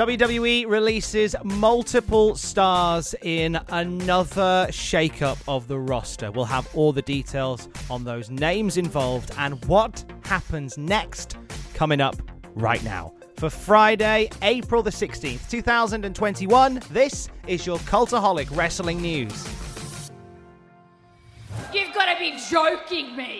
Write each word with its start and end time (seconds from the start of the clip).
WWE 0.00 0.66
releases 0.66 1.36
multiple 1.44 2.34
stars 2.34 3.14
in 3.20 3.60
another 3.68 4.66
shakeup 4.70 5.36
of 5.46 5.68
the 5.68 5.78
roster. 5.78 6.30
We'll 6.30 6.46
have 6.46 6.74
all 6.74 6.90
the 6.90 7.02
details 7.02 7.68
on 7.90 8.04
those 8.04 8.30
names 8.30 8.78
involved 8.78 9.30
and 9.36 9.62
what 9.66 10.02
happens 10.24 10.78
next 10.78 11.36
coming 11.74 12.00
up 12.00 12.16
right 12.54 12.82
now. 12.82 13.12
For 13.36 13.50
Friday, 13.50 14.30
April 14.40 14.82
the 14.82 14.88
16th, 14.88 15.50
2021, 15.50 16.80
this 16.90 17.28
is 17.46 17.66
your 17.66 17.76
Cultaholic 17.80 18.56
Wrestling 18.56 19.02
News. 19.02 19.50
You've 21.74 21.92
got 21.92 22.10
to 22.10 22.18
be 22.18 22.38
joking 22.48 23.14
me. 23.14 23.38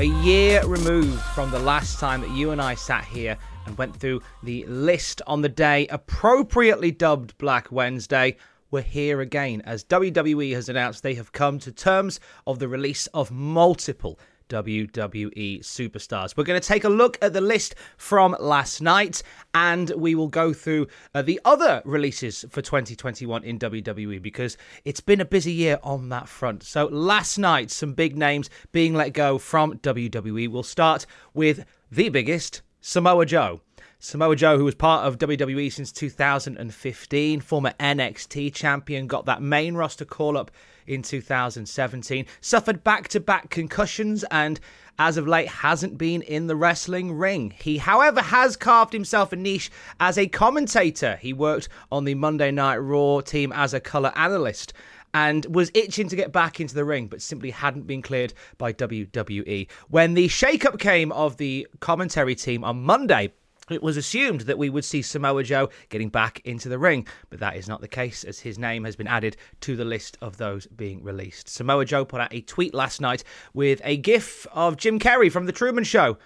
A 0.00 0.04
year 0.04 0.64
removed 0.64 1.20
from 1.34 1.50
the 1.50 1.58
last 1.58 2.00
time 2.00 2.22
that 2.22 2.30
you 2.30 2.52
and 2.52 2.62
I 2.62 2.74
sat 2.74 3.04
here 3.04 3.36
and 3.66 3.76
went 3.76 3.94
through 3.94 4.22
the 4.42 4.64
list 4.64 5.20
on 5.26 5.42
the 5.42 5.48
day 5.50 5.86
appropriately 5.88 6.90
dubbed 6.90 7.36
Black 7.36 7.70
Wednesday, 7.70 8.38
we're 8.70 8.80
here 8.80 9.20
again. 9.20 9.60
As 9.66 9.84
WWE 9.84 10.54
has 10.54 10.70
announced 10.70 11.02
they 11.02 11.16
have 11.16 11.32
come 11.32 11.58
to 11.58 11.70
terms 11.70 12.18
of 12.46 12.60
the 12.60 12.66
release 12.66 13.08
of 13.08 13.30
multiple 13.30 14.18
WWE 14.50 15.60
superstars. 15.60 16.36
We're 16.36 16.44
going 16.44 16.60
to 16.60 16.66
take 16.66 16.84
a 16.84 16.88
look 16.88 17.16
at 17.22 17.32
the 17.32 17.40
list 17.40 17.74
from 17.96 18.36
last 18.38 18.82
night 18.82 19.22
and 19.54 19.90
we 19.96 20.14
will 20.14 20.28
go 20.28 20.52
through 20.52 20.88
uh, 21.14 21.22
the 21.22 21.40
other 21.44 21.80
releases 21.84 22.44
for 22.50 22.60
2021 22.60 23.44
in 23.44 23.58
WWE 23.58 24.20
because 24.20 24.58
it's 24.84 25.00
been 25.00 25.20
a 25.20 25.24
busy 25.24 25.52
year 25.52 25.78
on 25.82 26.10
that 26.10 26.28
front. 26.28 26.62
So, 26.62 26.86
last 26.86 27.38
night, 27.38 27.70
some 27.70 27.94
big 27.94 28.16
names 28.16 28.50
being 28.72 28.94
let 28.94 29.12
go 29.14 29.38
from 29.38 29.78
WWE. 29.78 30.50
We'll 30.50 30.62
start 30.62 31.06
with 31.32 31.64
the 31.90 32.08
biggest 32.08 32.62
Samoa 32.80 33.26
Joe. 33.26 33.60
Samoa 34.02 34.34
Joe, 34.34 34.56
who 34.56 34.64
was 34.64 34.74
part 34.74 35.06
of 35.06 35.18
WWE 35.18 35.70
since 35.70 35.92
2015, 35.92 37.40
former 37.42 37.74
NXT 37.78 38.54
champion, 38.54 39.06
got 39.06 39.26
that 39.26 39.42
main 39.42 39.74
roster 39.74 40.06
call 40.06 40.38
up 40.38 40.50
in 40.86 41.02
2017, 41.02 42.24
suffered 42.40 42.82
back 42.82 43.08
to 43.08 43.20
back 43.20 43.50
concussions, 43.50 44.24
and 44.30 44.58
as 44.98 45.18
of 45.18 45.28
late 45.28 45.48
hasn't 45.48 45.98
been 45.98 46.22
in 46.22 46.46
the 46.46 46.56
wrestling 46.56 47.12
ring. 47.12 47.50
He, 47.50 47.76
however, 47.76 48.22
has 48.22 48.56
carved 48.56 48.94
himself 48.94 49.34
a 49.34 49.36
niche 49.36 49.70
as 50.00 50.16
a 50.16 50.26
commentator. 50.28 51.16
He 51.16 51.34
worked 51.34 51.68
on 51.92 52.06
the 52.06 52.14
Monday 52.14 52.50
Night 52.50 52.78
Raw 52.78 53.20
team 53.20 53.52
as 53.52 53.74
a 53.74 53.80
color 53.80 54.14
analyst 54.16 54.72
and 55.12 55.44
was 55.54 55.70
itching 55.74 56.08
to 56.08 56.16
get 56.16 56.32
back 56.32 56.58
into 56.58 56.74
the 56.74 56.86
ring, 56.86 57.06
but 57.06 57.20
simply 57.20 57.50
hadn't 57.50 57.86
been 57.86 58.00
cleared 58.00 58.32
by 58.56 58.72
WWE. 58.72 59.68
When 59.88 60.14
the 60.14 60.28
shakeup 60.28 60.78
came 60.78 61.12
of 61.12 61.36
the 61.36 61.66
commentary 61.80 62.34
team 62.34 62.64
on 62.64 62.82
Monday, 62.82 63.32
it 63.70 63.82
was 63.82 63.96
assumed 63.96 64.42
that 64.42 64.58
we 64.58 64.70
would 64.70 64.84
see 64.84 65.02
Samoa 65.02 65.42
Joe 65.42 65.70
getting 65.88 66.08
back 66.08 66.40
into 66.44 66.68
the 66.68 66.78
ring, 66.78 67.06
but 67.28 67.40
that 67.40 67.56
is 67.56 67.68
not 67.68 67.80
the 67.80 67.88
case 67.88 68.24
as 68.24 68.40
his 68.40 68.58
name 68.58 68.84
has 68.84 68.96
been 68.96 69.06
added 69.06 69.36
to 69.60 69.76
the 69.76 69.84
list 69.84 70.16
of 70.20 70.36
those 70.36 70.66
being 70.66 71.02
released. 71.02 71.48
Samoa 71.48 71.84
Joe 71.84 72.04
put 72.04 72.20
out 72.20 72.34
a 72.34 72.40
tweet 72.40 72.74
last 72.74 73.00
night 73.00 73.24
with 73.54 73.80
a 73.84 73.96
gif 73.96 74.46
of 74.52 74.76
Jim 74.76 74.98
Carrey 74.98 75.30
from 75.30 75.46
The 75.46 75.52
Truman 75.52 75.84
Show. 75.84 76.18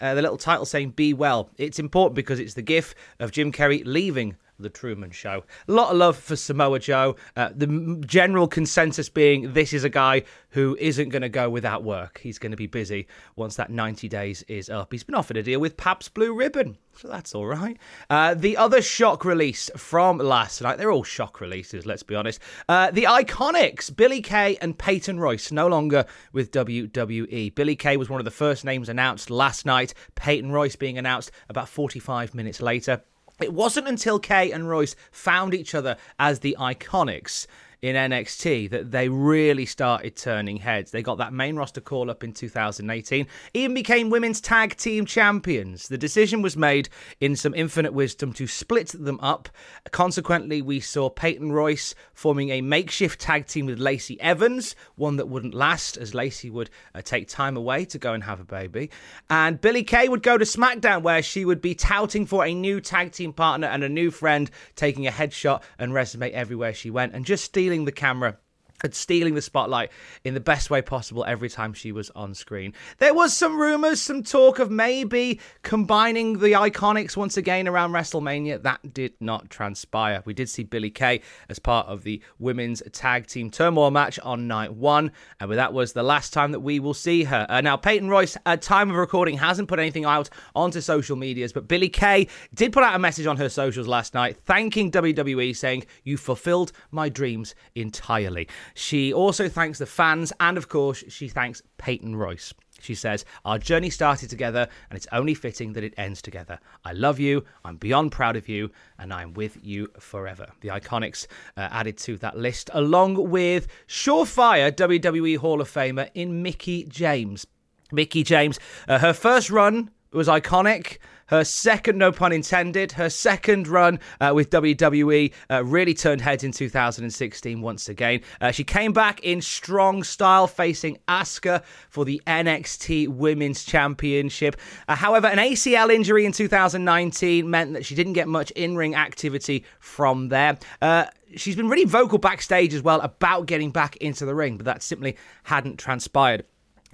Uh, 0.00 0.14
the 0.14 0.22
little 0.22 0.38
title 0.38 0.64
saying 0.64 0.90
"Be 0.90 1.14
well." 1.14 1.50
It's 1.58 1.78
important 1.78 2.16
because 2.16 2.40
it's 2.40 2.54
the 2.54 2.62
gif 2.62 2.94
of 3.20 3.30
Jim 3.30 3.52
Carrey 3.52 3.82
leaving 3.84 4.36
the 4.58 4.70
Truman 4.70 5.10
Show. 5.10 5.44
A 5.68 5.72
lot 5.72 5.90
of 5.90 5.96
love 5.96 6.16
for 6.16 6.36
Samoa 6.36 6.78
Joe. 6.78 7.16
Uh, 7.36 7.50
the 7.54 8.02
general 8.06 8.48
consensus 8.48 9.08
being 9.08 9.52
this 9.52 9.72
is 9.72 9.84
a 9.84 9.88
guy 9.88 10.22
who 10.50 10.76
isn't 10.80 11.08
going 11.08 11.22
to 11.22 11.28
go 11.28 11.48
without 11.48 11.82
work. 11.82 12.20
He's 12.22 12.38
going 12.38 12.50
to 12.52 12.56
be 12.56 12.66
busy 12.66 13.06
once 13.36 13.56
that 13.56 13.70
90 13.70 14.08
days 14.08 14.42
is 14.48 14.70
up. 14.70 14.92
He's 14.92 15.02
been 15.02 15.14
offered 15.14 15.36
a 15.36 15.42
deal 15.42 15.60
with 15.60 15.76
Pabst 15.76 16.14
Blue 16.14 16.34
Ribbon, 16.34 16.76
so 16.94 17.08
that's 17.08 17.34
all 17.34 17.46
right. 17.46 17.78
Uh, 18.10 18.34
the 18.34 18.56
other 18.56 18.82
shock 18.82 19.24
release 19.24 19.70
from 19.76 20.18
last 20.18 20.60
night, 20.60 20.78
they're 20.78 20.92
all 20.92 21.04
shock 21.04 21.40
releases, 21.40 21.86
let's 21.86 22.02
be 22.02 22.14
honest. 22.14 22.40
Uh, 22.68 22.90
the 22.90 23.04
Iconics, 23.04 23.94
Billie 23.94 24.22
Kay 24.22 24.56
and 24.60 24.78
Peyton 24.78 25.18
Royce, 25.18 25.50
no 25.50 25.66
longer 25.66 26.04
with 26.32 26.52
WWE. 26.52 27.54
Billie 27.54 27.76
Kay 27.76 27.96
was 27.96 28.10
one 28.10 28.20
of 28.20 28.24
the 28.24 28.30
first 28.30 28.64
names 28.64 28.88
announced 28.88 29.30
last 29.30 29.64
night, 29.64 29.94
Peyton 30.14 30.52
Royce 30.52 30.76
being 30.76 30.98
announced 30.98 31.30
about 31.48 31.68
45 31.68 32.34
minutes 32.34 32.60
later. 32.60 33.02
It 33.40 33.52
wasn't 33.52 33.88
until 33.88 34.18
Kay 34.18 34.52
and 34.52 34.68
Royce 34.68 34.94
found 35.10 35.54
each 35.54 35.74
other 35.74 35.96
as 36.18 36.40
the 36.40 36.56
Iconics 36.58 37.46
in 37.82 37.96
NXT 37.96 38.70
that 38.70 38.92
they 38.92 39.08
really 39.08 39.66
started 39.66 40.14
turning 40.14 40.58
heads. 40.58 40.92
They 40.92 41.02
got 41.02 41.18
that 41.18 41.32
main 41.32 41.56
roster 41.56 41.80
call 41.80 42.10
up 42.10 42.22
in 42.22 42.32
2018, 42.32 43.26
even 43.54 43.74
became 43.74 44.08
women's 44.08 44.40
tag 44.40 44.76
team 44.76 45.04
champions. 45.04 45.88
The 45.88 45.98
decision 45.98 46.42
was 46.42 46.56
made 46.56 46.88
in 47.20 47.34
some 47.34 47.54
infinite 47.54 47.92
wisdom 47.92 48.32
to 48.34 48.46
split 48.46 48.94
them 48.96 49.18
up. 49.20 49.48
Consequently, 49.90 50.62
we 50.62 50.78
saw 50.78 51.10
Peyton 51.10 51.50
Royce 51.50 51.96
forming 52.14 52.50
a 52.50 52.60
makeshift 52.60 53.20
tag 53.20 53.48
team 53.48 53.66
with 53.66 53.80
Lacey 53.80 54.20
Evans, 54.20 54.76
one 54.94 55.16
that 55.16 55.26
wouldn't 55.26 55.52
last 55.52 55.96
as 55.96 56.14
Lacey 56.14 56.50
would 56.50 56.70
uh, 56.94 57.02
take 57.02 57.26
time 57.26 57.56
away 57.56 57.84
to 57.86 57.98
go 57.98 58.12
and 58.12 58.22
have 58.22 58.38
a 58.38 58.44
baby. 58.44 58.90
And 59.28 59.60
Billie 59.60 59.82
Kay 59.82 60.08
would 60.08 60.22
go 60.22 60.38
to 60.38 60.44
SmackDown 60.44 61.02
where 61.02 61.22
she 61.22 61.44
would 61.44 61.60
be 61.60 61.74
touting 61.74 62.26
for 62.26 62.44
a 62.44 62.54
new 62.54 62.80
tag 62.80 63.10
team 63.10 63.32
partner 63.32 63.66
and 63.66 63.82
a 63.82 63.88
new 63.88 64.12
friend, 64.12 64.48
taking 64.76 65.08
a 65.08 65.10
headshot 65.10 65.62
and 65.80 65.92
resume 65.92 66.30
everywhere 66.32 66.72
she 66.72 66.88
went 66.88 67.12
and 67.12 67.24
just 67.24 67.44
stealing 67.44 67.71
stealing 67.72 67.86
the 67.86 67.92
camera 67.92 68.36
and 68.82 68.94
stealing 68.94 69.34
the 69.34 69.42
spotlight 69.42 69.90
in 70.24 70.34
the 70.34 70.40
best 70.40 70.70
way 70.70 70.82
possible 70.82 71.24
every 71.26 71.48
time 71.48 71.72
she 71.72 71.92
was 71.92 72.10
on 72.10 72.34
screen. 72.34 72.72
There 72.98 73.14
was 73.14 73.36
some 73.36 73.60
rumors, 73.60 74.00
some 74.00 74.22
talk 74.22 74.58
of 74.58 74.70
maybe 74.70 75.40
combining 75.62 76.38
the 76.38 76.52
iconics 76.52 77.16
once 77.16 77.36
again 77.36 77.68
around 77.68 77.92
WrestleMania. 77.92 78.62
That 78.62 78.92
did 78.92 79.12
not 79.20 79.50
transpire. 79.50 80.22
We 80.24 80.34
did 80.34 80.48
see 80.48 80.64
Billie 80.64 80.90
Kay 80.90 81.20
as 81.48 81.58
part 81.58 81.86
of 81.86 82.02
the 82.02 82.22
women's 82.38 82.82
tag 82.92 83.26
team 83.26 83.50
turmoil 83.50 83.90
match 83.90 84.18
on 84.20 84.46
night 84.48 84.74
one, 84.74 85.12
and 85.40 85.52
that 85.52 85.72
was 85.72 85.92
the 85.92 86.02
last 86.02 86.32
time 86.32 86.52
that 86.52 86.60
we 86.60 86.80
will 86.80 86.94
see 86.94 87.24
her. 87.24 87.46
Uh, 87.48 87.60
now, 87.60 87.76
Peyton 87.76 88.08
Royce, 88.08 88.36
at 88.46 88.62
time 88.62 88.90
of 88.90 88.96
recording, 88.96 89.36
hasn't 89.36 89.68
put 89.68 89.78
anything 89.78 90.04
out 90.04 90.28
onto 90.54 90.80
social 90.80 91.16
medias, 91.16 91.52
but 91.52 91.68
Billie 91.68 91.88
Kay 91.88 92.28
did 92.54 92.72
put 92.72 92.82
out 92.82 92.94
a 92.94 92.98
message 92.98 93.26
on 93.26 93.36
her 93.36 93.48
socials 93.48 93.86
last 93.86 94.14
night 94.14 94.36
thanking 94.44 94.90
WWE, 94.90 95.54
saying, 95.56 95.84
You 96.04 96.16
fulfilled 96.16 96.72
my 96.90 97.08
dreams 97.08 97.54
entirely. 97.74 98.48
She 98.74 99.12
also 99.12 99.48
thanks 99.48 99.78
the 99.78 99.86
fans, 99.86 100.32
and 100.40 100.56
of 100.56 100.68
course, 100.68 101.04
she 101.08 101.28
thanks 101.28 101.62
Peyton 101.78 102.16
Royce. 102.16 102.52
She 102.80 102.94
says, 102.94 103.24
Our 103.44 103.58
journey 103.58 103.90
started 103.90 104.28
together, 104.28 104.68
and 104.90 104.96
it's 104.96 105.06
only 105.12 105.34
fitting 105.34 105.72
that 105.74 105.84
it 105.84 105.94
ends 105.96 106.20
together. 106.20 106.58
I 106.84 106.92
love 106.92 107.20
you, 107.20 107.44
I'm 107.64 107.76
beyond 107.76 108.12
proud 108.12 108.36
of 108.36 108.48
you, 108.48 108.70
and 108.98 109.12
I'm 109.12 109.34
with 109.34 109.56
you 109.62 109.88
forever. 109.98 110.48
The 110.60 110.68
Iconics 110.68 111.26
uh, 111.56 111.68
added 111.70 111.96
to 111.98 112.16
that 112.18 112.36
list, 112.36 112.70
along 112.72 113.30
with 113.30 113.68
surefire 113.86 114.72
WWE 114.72 115.38
Hall 115.38 115.60
of 115.60 115.70
Famer 115.70 116.10
in 116.14 116.42
Mickie 116.42 116.84
James. 116.84 117.46
Mickie 117.92 118.24
James, 118.24 118.58
uh, 118.88 118.98
her 118.98 119.12
first 119.12 119.50
run 119.50 119.90
was 120.12 120.28
iconic. 120.28 120.98
Her 121.32 121.44
second, 121.44 121.96
no 121.96 122.12
pun 122.12 122.30
intended, 122.30 122.92
her 122.92 123.08
second 123.08 123.66
run 123.66 124.00
uh, 124.20 124.32
with 124.34 124.50
WWE 124.50 125.32
uh, 125.50 125.64
really 125.64 125.94
turned 125.94 126.20
heads 126.20 126.44
in 126.44 126.52
2016 126.52 127.62
once 127.62 127.88
again. 127.88 128.20
Uh, 128.38 128.50
she 128.50 128.64
came 128.64 128.92
back 128.92 129.18
in 129.20 129.40
strong 129.40 130.02
style, 130.02 130.46
facing 130.46 130.98
Asuka 131.08 131.64
for 131.88 132.04
the 132.04 132.20
NXT 132.26 133.08
Women's 133.08 133.64
Championship. 133.64 134.56
Uh, 134.86 134.94
however, 134.94 135.26
an 135.26 135.38
ACL 135.38 135.90
injury 135.90 136.26
in 136.26 136.32
2019 136.32 137.48
meant 137.48 137.72
that 137.72 137.86
she 137.86 137.94
didn't 137.94 138.12
get 138.12 138.28
much 138.28 138.50
in 138.50 138.76
ring 138.76 138.94
activity 138.94 139.64
from 139.80 140.28
there 140.28 140.58
uh, 140.82 141.06
she's 141.34 141.56
been 141.56 141.68
really 141.68 141.84
vocal 141.84 142.18
backstage 142.18 142.74
as 142.74 142.82
well 142.82 143.00
about 143.00 143.46
getting 143.46 143.70
back 143.70 143.96
into 143.96 144.26
the 144.26 144.34
ring, 144.34 144.58
but 144.58 144.66
that 144.66 144.82
simply 144.82 145.16
hadn't 145.44 145.78
transpired 145.78 146.44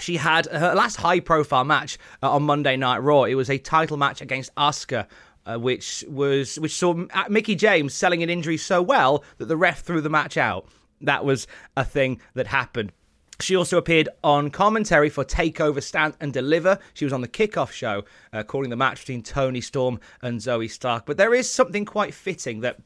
she 0.01 0.17
had 0.17 0.47
her 0.47 0.75
last 0.75 0.97
high 0.97 1.21
profile 1.21 1.65
match 1.65 1.99
uh, 2.23 2.31
on 2.31 2.43
Monday 2.45 2.77
Night 2.77 2.99
Raw. 2.99 3.25
It 3.25 3.35
was 3.35 3.51
a 3.51 3.59
title 3.59 3.97
match 3.97 4.21
against 4.21 4.55
Asuka. 4.55 5.07
Uh, 5.47 5.57
which 5.57 6.05
was 6.09 6.57
which 6.59 6.77
saw 6.77 7.07
Mickie 7.31 7.55
James 7.55 7.95
selling 7.95 8.23
an 8.23 8.29
injury 8.29 8.59
so 8.59 8.83
well 8.83 9.25
that 9.39 9.47
the 9.47 9.57
ref 9.57 9.81
threw 9.81 10.03
the 10.03 10.11
match 10.11 10.37
out. 10.37 10.67
That 11.01 11.25
was 11.25 11.47
a 11.75 11.87
thing 11.87 12.21
that 12.35 12.49
happened. 12.49 12.93
She 13.41 13.57
also 13.57 13.79
appeared 13.79 14.11
on 14.23 14.51
commentary 14.51 15.09
for 15.09 15.25
Takeover 15.25 15.83
Stand 15.83 16.15
and 16.21 16.35
Deliver. 16.35 16.79
She 16.93 17.07
was 17.07 17.15
on 17.15 17.23
the 17.23 17.29
kickoff 17.29 17.71
show, 17.71 18.05
uh, 18.31 18.43
calling 18.43 18.69
the 18.69 18.77
match 18.77 19.01
between 19.01 19.23
Toni 19.23 19.63
Storm 19.63 20.01
and 20.21 20.39
Zoey 20.39 20.71
Stark. 20.71 21.07
But 21.07 21.17
there 21.17 21.33
is 21.33 21.49
something 21.49 21.87
quite 21.87 22.13
fitting 22.13 22.61
that 22.61 22.79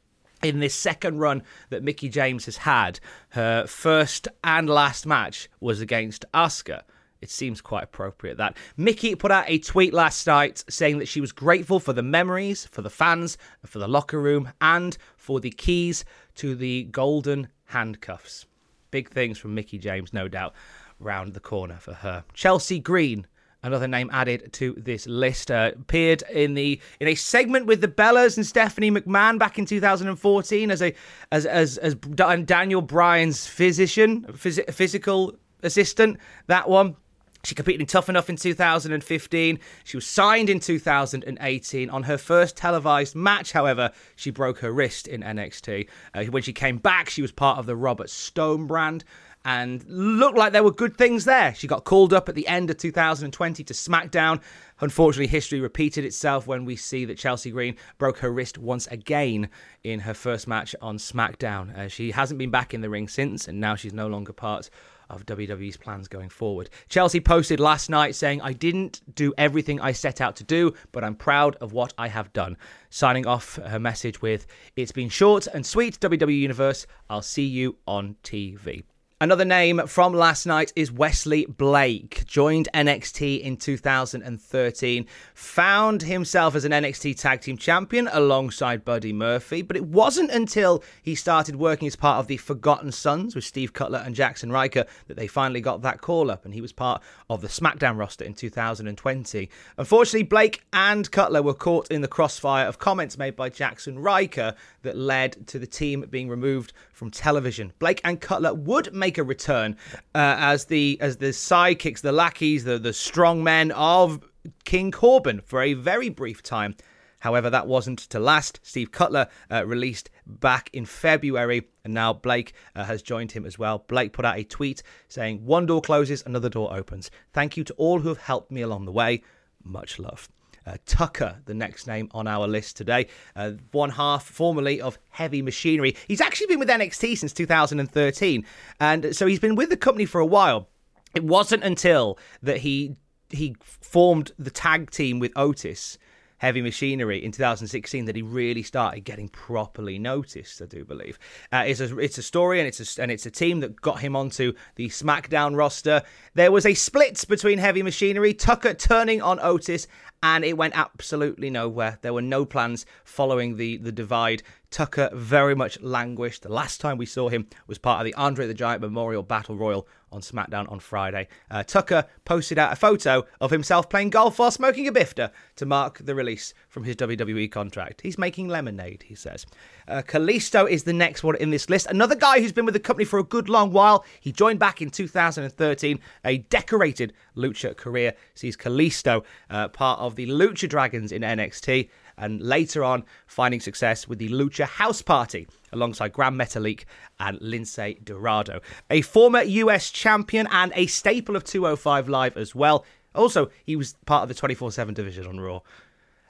in 0.43 0.61
this 0.61 0.75
second 0.75 1.19
run 1.19 1.43
that 1.70 1.82
Mickie 1.82 2.11
James 2.11 2.44
has 2.44 2.59
had, 2.59 3.00
her 3.31 3.67
first 3.67 4.29
and 4.44 4.69
last 4.69 5.05
match 5.05 5.49
was 5.59 5.81
against 5.81 6.25
Asuka 6.32 6.82
it 7.23 7.31
seems 7.31 7.61
quite 7.61 7.85
appropriate 7.85 8.37
that 8.37 8.57
Mickie 8.77 9.15
put 9.15 9.31
out 9.31 9.45
a 9.47 9.59
tweet 9.59 9.95
last 9.95 10.27
night 10.27 10.65
saying 10.69 10.99
that 10.99 11.09
she 11.09 11.21
was 11.21 11.33
grateful 11.33 11.79
for 11.79 11.93
the 11.93 12.03
memories, 12.03 12.67
for 12.67 12.83
the 12.83 12.91
fans, 12.91 13.39
for 13.65 13.79
the 13.79 13.89
locker 13.89 14.21
room, 14.21 14.51
and 14.61 14.99
for 15.17 15.41
the 15.41 15.51
keys 15.51 16.05
to 16.35 16.55
the 16.57 16.83
golden 16.85 17.49
handcuffs. 17.67 18.45
Big 18.91 19.09
things 19.09 19.39
from 19.39 19.55
Mickie 19.55 19.79
James, 19.79 20.13
no 20.13 20.29
doubt, 20.29 20.53
round 20.99 21.33
the 21.33 21.41
corner 21.41 21.77
for 21.77 21.95
her. 21.95 22.25
Chelsea 22.35 22.81
Green, 22.81 23.27
another 23.63 23.87
name 23.87 24.11
added 24.13 24.53
to 24.55 24.75
this 24.77 25.07
list, 25.07 25.51
uh, 25.51 25.71
appeared 25.75 26.25
in 26.33 26.55
the 26.55 26.81
in 26.99 27.07
a 27.07 27.15
segment 27.15 27.67
with 27.67 27.81
the 27.81 27.89
Bellas 27.89 28.37
and 28.37 28.45
Stephanie 28.45 28.91
McMahon 28.91 29.39
back 29.39 29.59
in 29.59 29.65
2014 29.65 30.71
as 30.73 30.83
a 30.83 30.93
as 31.31 31.47
as 31.47 31.79
as 31.79 31.95
Daniel 31.95 32.83
Bryan's 32.83 33.47
physician, 33.47 34.27
phys- 34.33 34.73
physical 34.75 35.37
assistant. 35.63 36.19
That 36.49 36.69
one 36.69 36.97
she 37.44 37.55
competed 37.55 37.81
in 37.81 37.87
Tough 37.87 38.09
Enough 38.09 38.31
in 38.31 38.37
2015. 38.37 39.59
She 39.85 39.97
was 39.97 40.06
signed 40.06 40.49
in 40.49 40.61
2018. 40.61 41.91
On 41.91 42.05
her 42.05 42.19
first 42.19 42.56
televised 42.56 43.17
match, 43.17 43.53
however, 43.53 43.91
she 44.15 44.31
broke 44.31 44.61
her 44.61 44.73
wrist 44.73 45.09
in 45.09 45.23
NXT. 45.23 45.89
Uh, 46.15 46.25
when 46.25 46.43
she 46.43 46.53
came 46.53 46.79
back, 46.79 47.11
she 47.11 47.23
was 47.23 47.33
part 47.33 47.59
of 47.59 47.67
the 47.67 47.77
Robert 47.77 48.11
Stone 48.11 48.67
brand 48.67 49.05
and 49.44 49.85
looked 49.89 50.39
like 50.39 50.53
there 50.53 50.62
were 50.62 50.71
good 50.71 50.97
things 50.97 51.25
there. 51.25 51.55
She 51.55 51.67
got 51.67 51.85
called 51.85 52.12
up 52.12 52.29
at 52.29 52.35
the 52.35 52.47
end 52.47 52.71
of 52.71 52.77
2020 52.77 53.65
to 53.65 53.75
SmackDown. 53.75 54.41
Unfortunately, 54.81 55.27
history 55.27 55.61
repeated 55.61 56.05
itself 56.05 56.47
when 56.47 56.65
we 56.65 56.77
see 56.77 57.05
that 57.06 57.19
Chelsea 57.19 57.50
Green 57.50 57.77
broke 57.99 58.19
her 58.19 58.31
wrist 58.31 58.59
once 58.59 58.87
again 58.88 59.49
in 59.83 60.00
her 60.00 60.15
first 60.15 60.47
match 60.47 60.77
on 60.81 60.97
SmackDown. 60.97 61.77
Uh, 61.77 61.88
she 61.88 62.12
hasn't 62.12 62.38
been 62.38 62.50
back 62.50 62.73
in 62.73 62.83
the 62.83 62.91
ring 62.91 63.09
since, 63.09 63.49
and 63.49 63.61
now 63.61 63.75
she's 63.75 63.93
no 63.93 64.06
longer 64.06 64.33
part 64.33 64.71
of 65.10 65.26
WWE's 65.26 65.76
plans 65.76 66.08
going 66.08 66.28
forward. 66.28 66.70
Chelsea 66.88 67.20
posted 67.20 67.60
last 67.60 67.90
night 67.90 68.14
saying, 68.14 68.40
I 68.40 68.52
didn't 68.52 69.00
do 69.14 69.34
everything 69.38 69.81
I 69.81 69.93
set 69.93 70.20
out 70.20 70.37
to 70.37 70.44
do, 70.44 70.75
but 70.93 71.04
I'm 71.04 71.14
proud 71.14 71.56
of 71.56 71.72
what 71.72 71.93
I 71.99 72.08
have 72.08 72.32
done. 72.32 72.56
Signing 72.90 73.26
off 73.26 73.56
her 73.56 73.78
message 73.78 74.22
with, 74.22 74.46
It's 74.76 74.93
been 74.93 75.08
short 75.08 75.46
and 75.46 75.64
sweet, 75.64 75.99
WWE 76.00 76.38
Universe. 76.38 76.87
I'll 77.08 77.22
see 77.22 77.46
you 77.46 77.76
on 77.87 78.16
TV. 78.22 78.84
Another 79.23 79.45
name 79.45 79.87
from 79.87 80.13
last 80.13 80.47
night 80.47 80.73
is 80.75 80.91
Wesley 80.91 81.47
Blake. 81.47 82.27
Joined 82.27 82.69
NXT 82.75 83.41
in 83.41 83.57
2013, 83.57 85.07
found 85.33 86.03
himself 86.03 86.57
as 86.57 86.65
an 86.65 86.73
NXT 86.73 87.21
Tag 87.21 87.41
Team 87.41 87.57
Champion 87.57 88.09
alongside 88.11 88.85
Buddy 88.85 89.13
Murphy, 89.13 89.63
but 89.63 89.77
it 89.77 89.85
wasn't 89.85 90.33
until 90.33 90.83
he 91.01 91.15
started 91.15 91.55
working 91.55 91.87
as 91.87 91.95
part 91.95 92.19
of 92.19 92.27
the 92.27 92.37
Forgotten 92.37 92.91
Sons 92.91 93.37
with 93.37 93.45
Steve 93.45 93.73
Cutler 93.73 94.03
and 94.05 94.17
Jackson 94.17 94.51
Ryker 94.51 94.87
that 95.07 95.17
they 95.17 95.29
finally 95.29 95.61
got 95.61 95.83
that 95.83 96.01
call 96.01 96.29
up, 96.29 96.45
and 96.45 96.53
he 96.53 96.61
was 96.61 96.73
part 96.73 97.01
of 97.31 97.43
the 97.43 97.47
SmackDown 97.47 97.97
roster 97.97 98.25
in 98.25 98.35
2020. 98.35 99.49
Unfortunately, 99.79 100.25
Blake 100.25 100.65
and 100.73 101.09
Cutler 101.13 101.43
were 101.43 101.55
caught 101.55 101.89
in 101.93 102.01
the 102.01 102.09
crossfire 102.09 102.67
of 102.67 102.81
comments 102.81 103.17
made 103.17 103.37
by 103.37 103.51
Jackson 103.51 104.01
Ryker 104.01 104.57
that 104.83 104.97
led 104.97 105.47
to 105.47 105.61
the 105.61 105.67
team 105.69 106.05
being 106.11 106.29
removed 106.29 106.73
from 106.93 107.13
television. 107.13 107.73
Blake 107.79 108.01
and 108.03 108.21
Cutler 108.21 108.53
would 108.53 108.93
make 108.93 109.12
a 109.19 109.25
return 109.25 109.76
uh, 110.14 110.37
as 110.38 110.67
the 110.67 110.99
as 111.00 111.19
the 111.19 111.26
sidekicks, 111.26 112.00
the 112.00 112.12
lackeys, 112.12 112.64
the 112.64 112.79
the 112.79 112.93
strong 112.93 113.43
men 113.43 113.70
of 113.73 114.20
King 114.64 114.91
Corbin 114.91 115.41
for 115.41 115.62
a 115.62 115.75
very 115.75 116.09
brief 116.09 116.43
time. 116.43 116.75
However, 117.20 117.50
that 117.50 117.69
wasn't 117.69 118.00
to 118.00 118.19
last. 118.19 118.59
Steve 118.64 118.91
Cutler 118.91 119.29
uh, 119.49 119.64
released 119.64 120.11
back 120.26 120.69
in 120.73 120.85
February, 120.85 121.69
and 121.85 121.94
now 121.94 122.12
Blake 122.12 122.53
uh, 122.75 122.82
has 122.82 123.00
joined 123.00 123.31
him 123.31 123.47
as 123.47 123.56
well. 123.56 123.85
Blake 123.87 124.12
put 124.12 124.25
out 124.25 124.38
a 124.38 124.43
tweet 124.43 124.82
saying, 125.06 125.44
One 125.44 125.67
door 125.67 125.81
closes, 125.81 126.25
another 126.26 126.49
door 126.49 126.75
opens. 126.75 127.12
Thank 127.32 127.56
you 127.56 127.62
to 127.62 127.75
all 127.75 128.00
who 128.00 128.09
have 128.09 128.19
helped 128.19 128.50
me 128.50 128.61
along 128.61 128.87
the 128.87 128.93
way. 128.93 129.23
Much 129.62 130.00
love. 130.00 130.29
Uh, 130.67 130.76
Tucker, 130.87 131.38
the 131.47 131.55
next 131.55 131.87
name 131.87 132.09
on 132.12 132.26
our 132.26 132.47
list 132.47 132.76
today, 132.76 133.09
uh, 133.35 133.53
one 133.73 133.91
half 133.91 134.25
formerly 134.25 134.81
of 134.81 134.99
Heavy 135.11 135.43
Machinery. 135.43 135.97
He's 136.06 136.20
actually 136.20 136.47
been 136.47 136.61
with 136.61 136.69
NXT 136.69 137.19
since 137.19 137.32
2013, 137.32 138.44
and 138.79 139.17
so 139.17 139.26
he's 139.26 139.41
been 139.41 139.56
with 139.56 139.70
the 139.70 139.76
company 139.76 140.06
for 140.06 140.20
a 140.20 140.26
while. 140.26 140.69
It 141.14 141.25
wasn't 141.25 141.64
until 141.64 142.19
that 142.43 142.59
he 142.59 142.97
he 143.31 143.56
formed 143.61 144.32
the 144.38 144.50
tag 144.50 144.91
team 144.91 145.19
with 145.19 145.32
Otis 145.37 145.99
Heavy 146.43 146.61
Machinery 146.61 147.25
in 147.25 147.31
2016 147.31 148.06
that 148.06 148.17
he 148.17 148.23
really 148.23 148.65
started 148.65 149.03
getting 149.05 149.29
properly 149.29 149.97
noticed. 149.97 150.61
I 150.61 150.67
do 150.67 150.85
believe 150.85 151.17
uh, 151.53 151.62
it's 151.65 151.79
a 151.79 151.97
it's 152.00 152.19
a 152.19 152.23
story 152.23 152.59
and 152.59 152.67
it's 152.67 152.99
a, 152.99 153.00
and 153.00 153.12
it's 153.12 153.27
a 153.27 153.31
team 153.31 153.61
that 153.61 153.81
got 153.81 154.00
him 154.00 154.17
onto 154.17 154.53
the 154.75 154.89
SmackDown 154.89 155.56
roster. 155.56 156.03
There 156.35 156.50
was 156.50 156.67
a 156.67 156.75
split 156.75 157.25
between 157.29 157.61
Heavy 157.61 157.85
Machinery, 157.85 158.35
Tucker 158.35 158.75
turning 158.75 159.23
on 159.23 159.39
Otis, 159.41 159.87
and 160.21 160.44
it 160.44 160.56
went 160.56 160.76
absolutely 160.76 161.49
nowhere. 161.49 161.99
There 162.02 162.12
were 162.12 162.21
no 162.21 162.45
plans 162.45 162.87
following 163.05 163.57
the 163.57 163.76
the 163.76 163.93
divide. 163.93 164.43
Tucker 164.73 165.11
very 165.12 165.55
much 165.55 165.81
languished. 165.81 166.43
The 166.43 166.52
last 166.52 166.81
time 166.81 166.97
we 166.97 167.07
saw 167.07 167.29
him 167.29 167.47
was 167.67 167.79
part 167.79 168.00
of 168.00 168.07
the 168.07 168.14
Andre 168.14 168.47
the 168.47 168.55
Giant 168.55 168.81
Memorial 168.81 169.23
Battle 169.23 169.57
Royal 169.57 169.87
on 170.11 170.21
SmackDown 170.21 170.71
on 170.71 170.79
Friday. 170.79 171.29
Uh, 171.50 171.62
Tucker 171.62 172.07
posted 172.25 172.59
out 172.59 172.73
a 172.73 172.76
photo 172.76 173.25
of 173.41 173.50
himself 173.50 173.88
playing 173.88 174.11
golf 174.11 174.38
while 174.38 174.50
smoking 174.50 174.87
a 174.87 174.93
bifter 174.93 175.31
to 175.57 175.67
mark 175.67 175.99
the 175.99 176.14
release 176.14 176.52
from 176.69 176.85
his 176.85 176.97
WWE 176.97 177.50
contract. 177.50 178.02
He's 178.02 178.19
making 178.19 178.49
lemonade, 178.49 179.05
he 179.07 179.14
says. 179.14 179.47
Uh, 179.88 180.02
Kalisto 180.02 180.69
is 180.69 180.85
the 180.85 180.93
next 180.93 181.23
one 181.23 181.37
in 181.37 181.50
this 181.50 181.71
list. 181.71 181.87
Another 181.87 182.14
guy 182.14 182.41
who's 182.41 182.52
been 182.52 182.67
with 182.67 182.75
the 182.75 182.81
company 182.81 183.05
for 183.05 183.19
a 183.19 183.25
good 183.25 183.49
long 183.49 183.73
while. 183.73 184.05
He 184.21 184.33
joined 184.33 184.59
back 184.59 184.83
in 184.83 184.91
2013. 184.91 185.99
A 186.25 186.38
decorated 186.38 187.12
lucha 187.37 187.76
career 187.76 188.14
sees 188.35 188.57
Kalisto 188.57 189.25
uh, 189.50 189.69
part 189.69 190.00
of 190.00 190.17
the 190.17 190.26
Lucha 190.26 190.69
Dragons 190.69 191.12
in 191.12 191.23
NXT 191.23 191.88
and 192.23 192.41
later 192.41 192.85
on 192.85 193.05
finding 193.26 193.61
success 193.61 194.07
with 194.07 194.21
the 194.21 194.29
Lucha 194.29 194.64
House 194.64 195.02
Party 195.02 195.49
alongside 195.73 196.12
Gran 196.12 196.37
Metalik 196.37 196.85
and 197.19 197.38
Lince 197.41 198.02
Dorado. 198.05 198.61
A 198.88 199.02
former 199.02 199.43
US 199.43 199.91
champion 199.91 200.47
and 200.52 200.73
a 200.76 200.87
staple 200.87 201.35
of 201.35 201.43
205 201.43 202.09
Live 202.09 202.37
as 202.37 202.55
well. 202.55 202.87
Also, 203.12 203.50
he 203.64 203.75
was 203.75 203.95
part 204.07 204.23
of 204.23 204.29
the 204.29 204.35
24 204.35 204.71
7 204.71 204.95
division 204.95 205.26
on 205.26 205.41
Raw. 205.41 205.61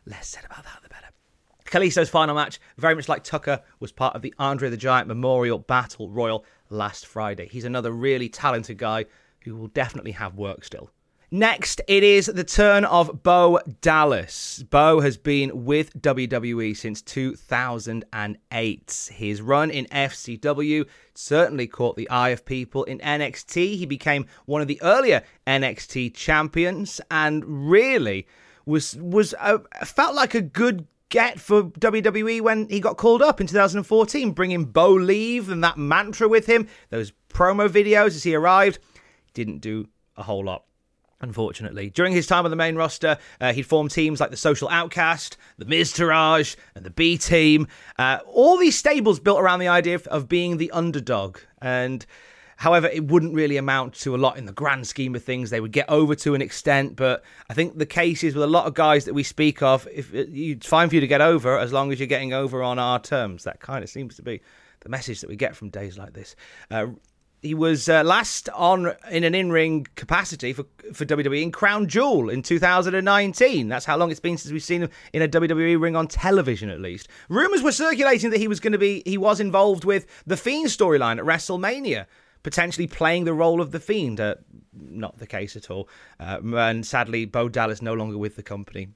Less 0.06 0.28
said 0.28 0.46
about 0.46 0.64
that, 0.64 0.80
the 0.82 0.88
better. 0.88 1.08
Kalisto's 1.66 2.08
final 2.08 2.34
match, 2.34 2.58
very 2.78 2.94
much 2.94 3.08
like 3.08 3.22
Tucker, 3.22 3.60
was 3.78 3.92
part 3.92 4.16
of 4.16 4.22
the 4.22 4.34
Andre 4.38 4.70
the 4.70 4.76
Giant 4.78 5.08
Memorial 5.08 5.58
Battle 5.58 6.08
Royal 6.08 6.44
last 6.70 7.06
Friday. 7.06 7.48
He's 7.48 7.64
another 7.64 7.92
really 7.92 8.30
talented 8.30 8.78
guy 8.78 9.04
who 9.40 9.56
will 9.56 9.68
definitely 9.68 10.12
have 10.12 10.36
work 10.36 10.64
still. 10.64 10.90
Next, 11.34 11.80
it 11.88 12.02
is 12.02 12.26
the 12.26 12.44
turn 12.44 12.84
of 12.84 13.22
Bo 13.22 13.58
Dallas. 13.80 14.62
Bo 14.68 15.00
has 15.00 15.16
been 15.16 15.64
with 15.64 15.98
WWE 15.98 16.76
since 16.76 17.00
2008. 17.00 19.10
His 19.14 19.40
run 19.40 19.70
in 19.70 19.86
FCW 19.86 20.86
certainly 21.14 21.66
caught 21.66 21.96
the 21.96 22.10
eye 22.10 22.28
of 22.28 22.44
people. 22.44 22.84
In 22.84 22.98
NXT, 22.98 23.78
he 23.78 23.86
became 23.86 24.26
one 24.44 24.60
of 24.60 24.68
the 24.68 24.78
earlier 24.82 25.22
NXT 25.46 26.12
champions 26.12 27.00
and 27.10 27.70
really 27.70 28.26
was 28.66 28.96
was 28.96 29.34
a, 29.40 29.62
felt 29.86 30.14
like 30.14 30.34
a 30.34 30.42
good 30.42 30.86
get 31.08 31.40
for 31.40 31.62
WWE 31.62 32.42
when 32.42 32.68
he 32.68 32.78
got 32.78 32.98
called 32.98 33.22
up 33.22 33.40
in 33.40 33.46
2014, 33.46 34.32
bringing 34.32 34.66
Bo-lieve 34.66 35.48
and 35.48 35.64
that 35.64 35.78
mantra 35.78 36.28
with 36.28 36.44
him, 36.44 36.68
those 36.90 37.10
promo 37.30 37.70
videos 37.70 38.08
as 38.08 38.22
he 38.22 38.34
arrived, 38.34 38.78
didn't 39.32 39.60
do 39.60 39.88
a 40.14 40.24
whole 40.24 40.44
lot. 40.44 40.64
Unfortunately. 41.22 41.90
During 41.90 42.12
his 42.12 42.26
time 42.26 42.44
on 42.44 42.50
the 42.50 42.56
main 42.56 42.76
roster, 42.76 43.16
uh, 43.40 43.52
he'd 43.52 43.62
formed 43.62 43.90
teams 43.90 44.20
like 44.20 44.30
the 44.30 44.36
Social 44.36 44.68
Outcast, 44.68 45.36
the 45.56 45.64
Miztourage, 45.64 46.56
and 46.74 46.84
the 46.84 46.90
B 46.90 47.16
Team. 47.16 47.66
Uh, 47.98 48.18
all 48.26 48.58
these 48.58 48.76
stables 48.76 49.20
built 49.20 49.40
around 49.40 49.60
the 49.60 49.68
idea 49.68 49.94
of, 49.94 50.06
of 50.08 50.28
being 50.28 50.58
the 50.58 50.70
underdog. 50.72 51.38
And 51.60 52.04
However, 52.62 52.86
it 52.86 53.08
wouldn't 53.08 53.34
really 53.34 53.56
amount 53.56 53.94
to 53.94 54.14
a 54.14 54.18
lot 54.18 54.38
in 54.38 54.46
the 54.46 54.52
grand 54.52 54.86
scheme 54.86 55.16
of 55.16 55.24
things. 55.24 55.50
They 55.50 55.58
would 55.58 55.72
get 55.72 55.88
over 55.88 56.14
to 56.14 56.36
an 56.36 56.40
extent, 56.40 56.94
but 56.94 57.24
I 57.50 57.54
think 57.54 57.76
the 57.76 57.86
case 57.86 58.22
is 58.22 58.36
with 58.36 58.44
a 58.44 58.46
lot 58.46 58.66
of 58.66 58.74
guys 58.74 59.04
that 59.06 59.14
we 59.14 59.24
speak 59.24 59.62
of, 59.62 59.88
if 59.92 60.14
it's 60.14 60.68
fine 60.68 60.88
for 60.88 60.94
you 60.94 61.00
to 61.00 61.08
get 61.08 61.20
over 61.20 61.58
as 61.58 61.72
long 61.72 61.90
as 61.90 61.98
you're 61.98 62.06
getting 62.06 62.32
over 62.32 62.62
on 62.62 62.78
our 62.78 63.00
terms. 63.00 63.42
That 63.42 63.58
kind 63.58 63.82
of 63.82 63.90
seems 63.90 64.14
to 64.14 64.22
be 64.22 64.42
the 64.78 64.88
message 64.88 65.22
that 65.22 65.28
we 65.28 65.34
get 65.34 65.56
from 65.56 65.70
days 65.70 65.98
like 65.98 66.12
this. 66.12 66.36
Uh, 66.70 66.86
he 67.42 67.54
was 67.54 67.88
uh, 67.88 68.04
last 68.04 68.48
on 68.50 68.92
in 69.10 69.24
an 69.24 69.34
in-ring 69.34 69.88
capacity 69.96 70.52
for 70.52 70.64
for 70.92 71.04
WWE 71.04 71.42
in 71.42 71.50
Crown 71.50 71.88
Jewel 71.88 72.30
in 72.30 72.42
2019. 72.42 73.68
That's 73.68 73.84
how 73.84 73.96
long 73.96 74.10
it's 74.10 74.20
been 74.20 74.38
since 74.38 74.52
we've 74.52 74.62
seen 74.62 74.84
him 74.84 74.90
in 75.12 75.22
a 75.22 75.28
WWE 75.28 75.80
ring 75.80 75.96
on 75.96 76.06
television, 76.06 76.70
at 76.70 76.80
least. 76.80 77.08
Rumors 77.28 77.62
were 77.62 77.72
circulating 77.72 78.30
that 78.30 78.38
he 78.38 78.48
was 78.48 78.60
going 78.60 78.72
to 78.72 78.78
be 78.78 79.02
he 79.04 79.18
was 79.18 79.40
involved 79.40 79.84
with 79.84 80.06
the 80.24 80.36
Fiend 80.36 80.68
storyline 80.68 81.18
at 81.18 81.24
WrestleMania, 81.24 82.06
potentially 82.44 82.86
playing 82.86 83.24
the 83.24 83.34
role 83.34 83.60
of 83.60 83.72
the 83.72 83.80
Fiend. 83.80 84.20
Uh, 84.20 84.36
not 84.72 85.18
the 85.18 85.26
case 85.26 85.56
at 85.56 85.70
all. 85.70 85.88
Uh, 86.20 86.38
and 86.54 86.86
sadly, 86.86 87.24
Bo 87.24 87.48
Dallas 87.48 87.82
no 87.82 87.94
longer 87.94 88.18
with 88.18 88.36
the 88.36 88.42
company. 88.42 88.88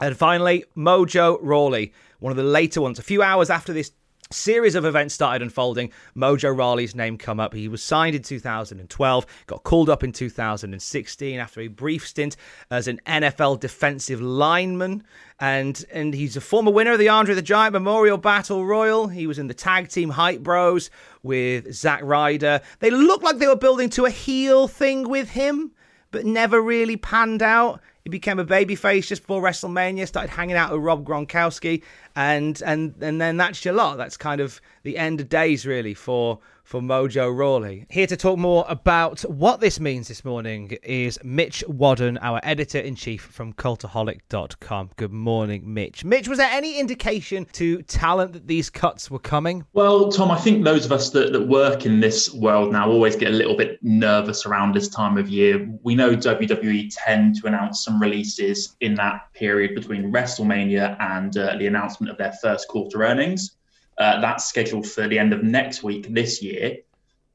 And 0.00 0.16
finally, 0.16 0.64
Mojo 0.74 1.38
Rawley, 1.42 1.92
one 2.20 2.30
of 2.30 2.38
the 2.38 2.42
later 2.42 2.80
ones. 2.80 2.98
A 2.98 3.02
few 3.02 3.22
hours 3.22 3.50
after 3.50 3.74
this 3.74 3.92
series 4.32 4.76
of 4.76 4.84
events 4.84 5.14
started 5.14 5.42
unfolding. 5.42 5.90
Mojo 6.16 6.56
Rawley's 6.56 6.94
name 6.94 7.18
come 7.18 7.40
up. 7.40 7.52
He 7.52 7.66
was 7.66 7.82
signed 7.82 8.14
in 8.14 8.22
2012, 8.22 9.26
got 9.46 9.62
called 9.64 9.90
up 9.90 10.04
in 10.04 10.12
2016 10.12 11.40
after 11.40 11.60
a 11.60 11.68
brief 11.68 12.06
stint 12.06 12.36
as 12.70 12.86
an 12.86 13.00
NFL 13.06 13.58
defensive 13.58 14.20
lineman, 14.20 15.02
and 15.40 15.84
and 15.92 16.14
he's 16.14 16.36
a 16.36 16.40
former 16.40 16.70
winner 16.70 16.92
of 16.92 16.98
the 16.98 17.08
Andre 17.08 17.34
the 17.34 17.42
Giant 17.42 17.72
Memorial 17.72 18.18
Battle 18.18 18.64
Royal. 18.64 19.08
He 19.08 19.26
was 19.26 19.38
in 19.38 19.48
the 19.48 19.54
tag 19.54 19.88
team 19.88 20.10
Hype 20.10 20.40
Bros 20.40 20.90
with 21.22 21.72
Zack 21.72 22.02
Ryder. 22.04 22.60
They 22.78 22.90
looked 22.90 23.24
like 23.24 23.38
they 23.38 23.48
were 23.48 23.56
building 23.56 23.90
to 23.90 24.04
a 24.04 24.10
heel 24.10 24.68
thing 24.68 25.08
with 25.08 25.30
him, 25.30 25.72
but 26.12 26.24
never 26.24 26.60
really 26.60 26.96
panned 26.96 27.42
out. 27.42 27.80
He 28.04 28.10
became 28.10 28.38
a 28.38 28.44
babyface 28.44 29.06
just 29.06 29.22
before 29.22 29.42
WrestleMania, 29.42 30.06
started 30.06 30.30
hanging 30.30 30.56
out 30.56 30.72
with 30.72 30.80
Rob 30.80 31.04
Gronkowski, 31.04 31.82
and 32.16 32.60
and 32.64 32.94
and 33.00 33.20
then 33.20 33.36
that's 33.36 33.64
your 33.64 33.74
lot. 33.74 33.98
That's 33.98 34.16
kind 34.16 34.40
of 34.40 34.60
the 34.82 34.96
end 34.96 35.20
of 35.20 35.28
days, 35.28 35.66
really, 35.66 35.94
for 35.94 36.38
for 36.70 36.80
Mojo 36.80 37.36
Rawley. 37.36 37.84
Here 37.90 38.06
to 38.06 38.16
talk 38.16 38.38
more 38.38 38.64
about 38.68 39.22
what 39.22 39.58
this 39.58 39.80
means 39.80 40.06
this 40.06 40.24
morning 40.24 40.78
is 40.84 41.18
Mitch 41.24 41.64
Wadden, 41.66 42.16
our 42.22 42.38
editor 42.44 42.78
in 42.78 42.94
chief 42.94 43.22
from 43.22 43.52
Cultaholic.com. 43.54 44.90
Good 44.94 45.10
morning, 45.10 45.74
Mitch. 45.74 46.04
Mitch, 46.04 46.28
was 46.28 46.38
there 46.38 46.48
any 46.48 46.78
indication 46.78 47.44
to 47.54 47.82
talent 47.82 48.34
that 48.34 48.46
these 48.46 48.70
cuts 48.70 49.10
were 49.10 49.18
coming? 49.18 49.66
Well, 49.72 50.12
Tom, 50.12 50.30
I 50.30 50.38
think 50.38 50.64
those 50.64 50.86
of 50.86 50.92
us 50.92 51.10
that, 51.10 51.32
that 51.32 51.48
work 51.48 51.86
in 51.86 51.98
this 51.98 52.32
world 52.32 52.70
now 52.70 52.88
always 52.88 53.16
get 53.16 53.32
a 53.32 53.36
little 53.36 53.56
bit 53.56 53.80
nervous 53.82 54.46
around 54.46 54.72
this 54.72 54.86
time 54.86 55.18
of 55.18 55.28
year. 55.28 55.68
We 55.82 55.96
know 55.96 56.14
WWE 56.14 56.94
tend 56.96 57.34
to 57.40 57.48
announce 57.48 57.84
some 57.84 58.00
releases 58.00 58.76
in 58.80 58.94
that 58.94 59.22
period 59.34 59.74
between 59.74 60.12
WrestleMania 60.12 60.96
and 61.00 61.36
uh, 61.36 61.56
the 61.56 61.66
announcement 61.66 62.12
of 62.12 62.16
their 62.16 62.32
first 62.40 62.68
quarter 62.68 63.02
earnings. 63.02 63.56
Uh, 64.00 64.20
that's 64.20 64.46
scheduled 64.46 64.86
for 64.86 65.06
the 65.06 65.18
end 65.18 65.32
of 65.32 65.42
next 65.42 65.82
week 65.82 66.12
this 66.12 66.42
year. 66.42 66.78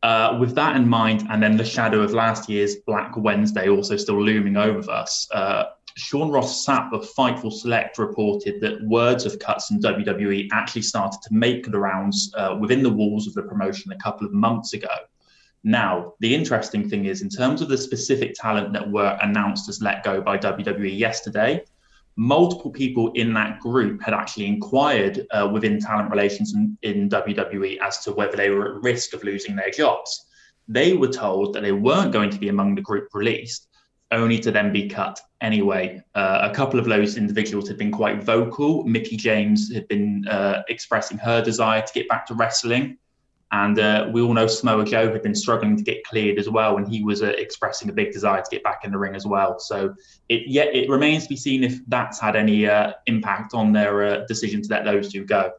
Uh, 0.01 0.37
with 0.39 0.53
that 0.55 0.75
in 0.75 0.87
mind, 0.87 1.25
and 1.29 1.41
then 1.41 1.57
the 1.57 1.65
shadow 1.65 2.01
of 2.01 2.11
last 2.11 2.49
year's 2.49 2.75
Black 2.87 3.15
Wednesday 3.15 3.69
also 3.69 3.95
still 3.95 4.21
looming 4.21 4.57
over 4.57 4.91
us, 4.91 5.27
uh, 5.31 5.65
Sean 5.95 6.29
Ross 6.29 6.65
Sapp 6.65 6.91
of 6.91 7.07
Fightful 7.17 7.51
Select 7.51 7.97
reported 7.97 8.59
that 8.61 8.83
words 8.83 9.25
of 9.25 9.39
cuts 9.39 9.71
in 9.71 9.79
WWE 9.79 10.49
actually 10.51 10.81
started 10.81 11.21
to 11.21 11.33
make 11.33 11.71
the 11.71 11.79
rounds 11.79 12.33
uh, 12.35 12.57
within 12.59 12.83
the 12.83 12.89
walls 12.89 13.27
of 13.27 13.33
the 13.33 13.43
promotion 13.43 13.91
a 13.91 13.97
couple 13.97 14.27
of 14.27 14.33
months 14.33 14.73
ago. 14.73 14.89
Now, 15.63 16.13
the 16.19 16.35
interesting 16.35 16.89
thing 16.89 17.05
is, 17.05 17.21
in 17.21 17.29
terms 17.29 17.61
of 17.61 17.69
the 17.69 17.77
specific 17.77 18.35
talent 18.35 18.73
that 18.73 18.91
were 18.91 19.17
announced 19.21 19.69
as 19.69 19.81
let 19.81 20.03
go 20.03 20.19
by 20.19 20.37
WWE 20.37 20.97
yesterday, 20.97 21.63
multiple 22.17 22.71
people 22.71 23.11
in 23.13 23.33
that 23.33 23.59
group 23.59 24.01
had 24.01 24.13
actually 24.13 24.45
inquired 24.45 25.25
uh, 25.31 25.49
within 25.51 25.79
talent 25.79 26.09
relations 26.09 26.53
in, 26.53 26.77
in, 26.81 27.09
WWE 27.09 27.77
as 27.79 27.99
to 27.99 28.13
whether 28.13 28.37
they 28.37 28.49
were 28.49 28.75
at 28.75 28.81
risk 28.81 29.13
of 29.13 29.23
losing 29.23 29.55
their 29.55 29.69
jobs. 29.69 30.27
They 30.67 30.93
were 30.93 31.09
told 31.09 31.53
that 31.53 31.61
they 31.61 31.73
weren't 31.73 32.13
going 32.13 32.29
to 32.29 32.39
be 32.39 32.49
among 32.49 32.75
the 32.75 32.81
group 32.81 33.09
released, 33.13 33.67
only 34.11 34.39
to 34.39 34.51
then 34.51 34.71
be 34.71 34.87
cut 34.87 35.19
anyway. 35.41 36.01
Uh, 36.15 36.47
a 36.49 36.55
couple 36.55 36.79
of 36.79 36.85
those 36.85 37.17
individuals 37.17 37.67
had 37.67 37.77
been 37.77 37.91
quite 37.91 38.23
vocal. 38.23 38.83
Mickie 38.85 39.17
James 39.17 39.73
had 39.73 39.87
been 39.89 40.25
uh, 40.27 40.63
expressing 40.69 41.17
her 41.17 41.43
desire 41.43 41.81
to 41.81 41.93
get 41.93 42.07
back 42.07 42.25
to 42.27 42.33
wrestling. 42.33 42.97
And 43.55 43.79
uh, 43.79 44.09
we 44.11 44.19
all 44.21 44.33
know 44.33 44.47
Samoa 44.47 44.83
Joe 44.83 45.13
had 45.13 45.23
been 45.23 45.33
struggling 45.33 45.77
to 45.77 45.83
get 45.83 46.03
cleared 46.03 46.37
as 46.37 46.49
well, 46.49 46.75
and 46.75 46.85
he 46.85 47.01
was 47.01 47.23
uh, 47.23 47.27
expressing 47.27 47.89
a 47.89 47.93
big 47.93 48.11
desire 48.11 48.41
to 48.41 48.49
get 48.51 48.61
back 48.63 48.81
in 48.83 48.91
the 48.91 48.97
ring 48.97 49.15
as 49.15 49.25
well. 49.25 49.59
So 49.59 49.95
it 50.27 50.43
yet 50.45 50.75
it 50.75 50.89
remains 50.89 51.23
to 51.23 51.29
be 51.29 51.37
seen 51.37 51.63
if 51.63 51.79
that's 51.87 52.19
had 52.19 52.35
any 52.35 52.67
uh, 52.67 52.91
impact 53.05 53.53
on 53.53 53.71
their 53.71 54.03
uh, 54.03 54.25
decision 54.25 54.61
to 54.61 54.67
let 54.69 54.83
those 54.83 55.09
two 55.09 55.23
go. 55.23 55.53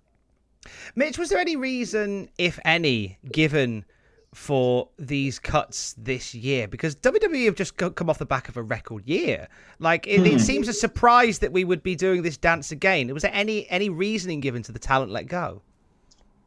Mitch, 0.95 1.17
was 1.17 1.31
there 1.31 1.39
any 1.39 1.57
reason, 1.57 2.29
if 2.37 2.59
any, 2.67 3.17
given 3.33 3.87
for 4.35 4.91
these 4.99 5.39
cuts 5.39 5.95
this 5.97 6.35
year? 6.35 6.69
Because 6.69 6.95
WWE 6.97 7.47
have 7.47 7.55
just 7.55 7.79
come 7.79 8.11
off 8.11 8.19
the 8.19 8.27
back 8.27 8.51
of 8.51 8.59
a 8.59 8.63
record 8.63 9.07
year. 9.07 9.49
Like 9.79 10.07
it, 10.07 10.21
it 10.27 10.33
hmm. 10.33 10.39
seems 10.39 10.69
a 10.69 10.75
surprise 10.75 11.39
that 11.39 11.51
we 11.51 11.65
would 11.65 11.83
be 11.83 11.95
doing 11.95 12.21
this 12.21 12.37
dance 12.37 12.73
again. 12.73 13.11
Was 13.15 13.23
there 13.23 13.35
any 13.35 13.67
any 13.71 13.89
reasoning 13.89 14.41
given 14.41 14.63
to 14.65 14.73
the 14.73 14.79
talent 14.79 15.13
let 15.13 15.29
go? 15.29 15.63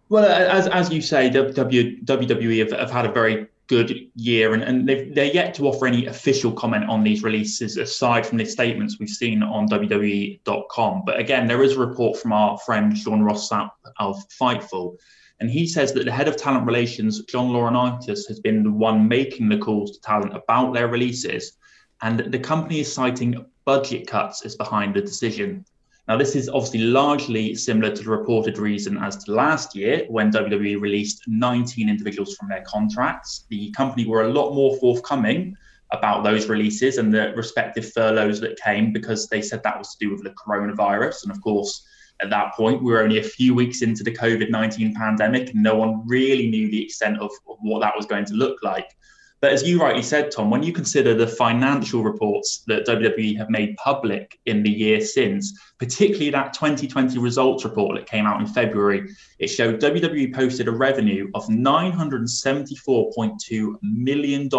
Well, 0.10 0.25
uh, 0.25 0.58
as 0.58 0.68
as 0.68 0.92
you 0.92 1.01
say, 1.01 1.30
WWE 1.30 2.60
have, 2.60 2.72
have 2.72 2.92
had 2.92 3.06
a 3.06 3.12
very 3.12 3.48
good 3.68 4.10
year, 4.16 4.56
and, 4.56 4.63
and 4.63 4.89
they've, 4.89 5.13
they're 5.13 5.25
yet 5.25 5.54
to 5.54 5.68
offer 5.68 5.86
any 5.86 6.08
official 6.08 6.51
comment 6.51 6.89
on 6.89 7.04
these 7.04 7.22
releases 7.22 7.78
aside 7.78 8.25
from 8.25 8.39
the 8.39 8.46
statements 8.46 8.98
we've 9.00 9.10
seen 9.10 9.44
on 9.44 9.70
WWE.com. 9.70 11.04
But 11.06 11.20
again, 11.20 11.48
there 11.48 11.62
is 11.62 11.74
a 11.74 11.80
report 11.80 12.20
from 12.20 12.34
our 12.34 12.58
friend 12.58 12.98
Sean 12.98 13.22
Ross 13.22 13.48
Sapp 13.48 13.70
of 14.00 14.18
Fightful, 14.30 14.98
and 15.39 15.51
he 15.51 15.68
says 15.68 15.94
that 15.94 16.06
the 16.06 16.12
head 16.12 16.28
of 16.28 16.36
talent 16.36 16.66
relations, 16.66 17.24
John 17.25 17.50
Laurinaitis, 17.50 18.28
has 18.28 18.39
been 18.39 18.63
the 18.63 18.72
one 18.72 19.08
making 19.08 19.48
the 19.48 19.60
calls 19.60 19.92
to 19.92 20.01
talent 20.01 20.36
about 20.36 20.74
their 20.74 20.88
releases, 20.88 21.56
and 22.01 22.20
the 22.20 22.39
company 22.39 22.80
is 22.80 22.92
citing 22.92 23.46
budget 23.63 24.08
cuts 24.08 24.44
as 24.44 24.56
behind 24.56 24.96
the 24.96 25.01
decision. 25.01 25.63
Now, 26.10 26.18
this 26.18 26.36
is 26.36 26.50
obviously 26.50 26.80
largely 26.80 27.54
similar 27.54 27.96
to 27.96 28.01
the 28.01 28.10
reported 28.10 28.58
reason 28.58 28.98
as 28.98 29.24
to 29.25 29.32
last 29.32 29.75
year 29.75 30.08
when 30.10 30.32
WWE 30.32 30.82
released 30.82 31.22
19 31.28 31.88
individuals 31.88 32.36
from 32.36 32.50
their 32.50 32.63
contracts. 32.63 33.46
The 33.50 33.70
company 33.74 34.08
were 34.08 34.24
a 34.24 34.34
lot 34.34 34.56
more 34.56 34.75
forthcoming 34.78 35.56
about 35.92 36.24
those 36.24 36.50
releases 36.50 36.98
and 36.98 37.13
the 37.13 37.32
respective 37.36 37.94
furloughs 37.94 38.39
that 38.39 38.60
came 38.60 38.92
because 38.92 39.28
they 39.28 39.39
said 39.39 39.62
that 39.62 39.78
was 39.78 39.96
to 39.96 40.04
do 40.04 40.12
with 40.12 40.24
the 40.24 40.32
coronavirus. 40.32 41.22
And 41.25 41.32
of 41.32 41.39
course, 41.44 41.86
at 42.24 42.32
that 42.32 42.56
point, 42.56 42.82
we 42.82 42.92
were 42.92 43.04
only 43.04 43.20
a 43.20 43.24
few 43.24 43.54
weeks 43.54 43.84
into 43.84 44.04
the 44.04 44.12
COVID 44.12 44.50
19 44.50 44.96
pandemic 44.96 45.51
and 45.51 45.62
no 45.62 45.75
one 45.75 46.08
really 46.08 46.50
knew 46.50 46.72
the 46.72 46.86
extent 46.86 47.20
of, 47.20 47.30
of 47.48 47.58
what 47.62 47.82
that 47.82 47.96
was 47.96 48.08
going 48.08 48.25
to 48.25 48.34
look 48.34 48.63
like. 48.63 48.98
But 49.41 49.53
as 49.53 49.63
you 49.63 49.79
rightly 49.79 50.03
said, 50.03 50.31
Tom, 50.31 50.50
when 50.50 50.63
you 50.63 50.74
consider 50.74 51.13
the 51.13 51.25
financial 51.25 52.03
reports 52.03 52.62
that 52.67 52.86
WWE 52.86 53.38
have 53.38 53.50
made 53.50 53.77
public 53.77 54.38
in 54.46 54.63
the 54.63 54.69
year 54.69 55.00
since, 55.00 55.58
particularly 55.77 56.29
that 56.31 56.51
2020 56.53 57.17
results 57.19 57.63
report 57.63 57.96
that 57.96 58.05
came 58.05 58.25
out 58.25 58.41
in 58.41 58.48
February, 58.48 59.10
it 59.39 59.48
showed 59.48 59.79
WWE 59.79 60.34
posted 60.34 60.67
a 60.67 60.72
revenue 60.72 61.31
of 61.36 61.48
$974.2 61.48 63.75
million, 63.81 64.50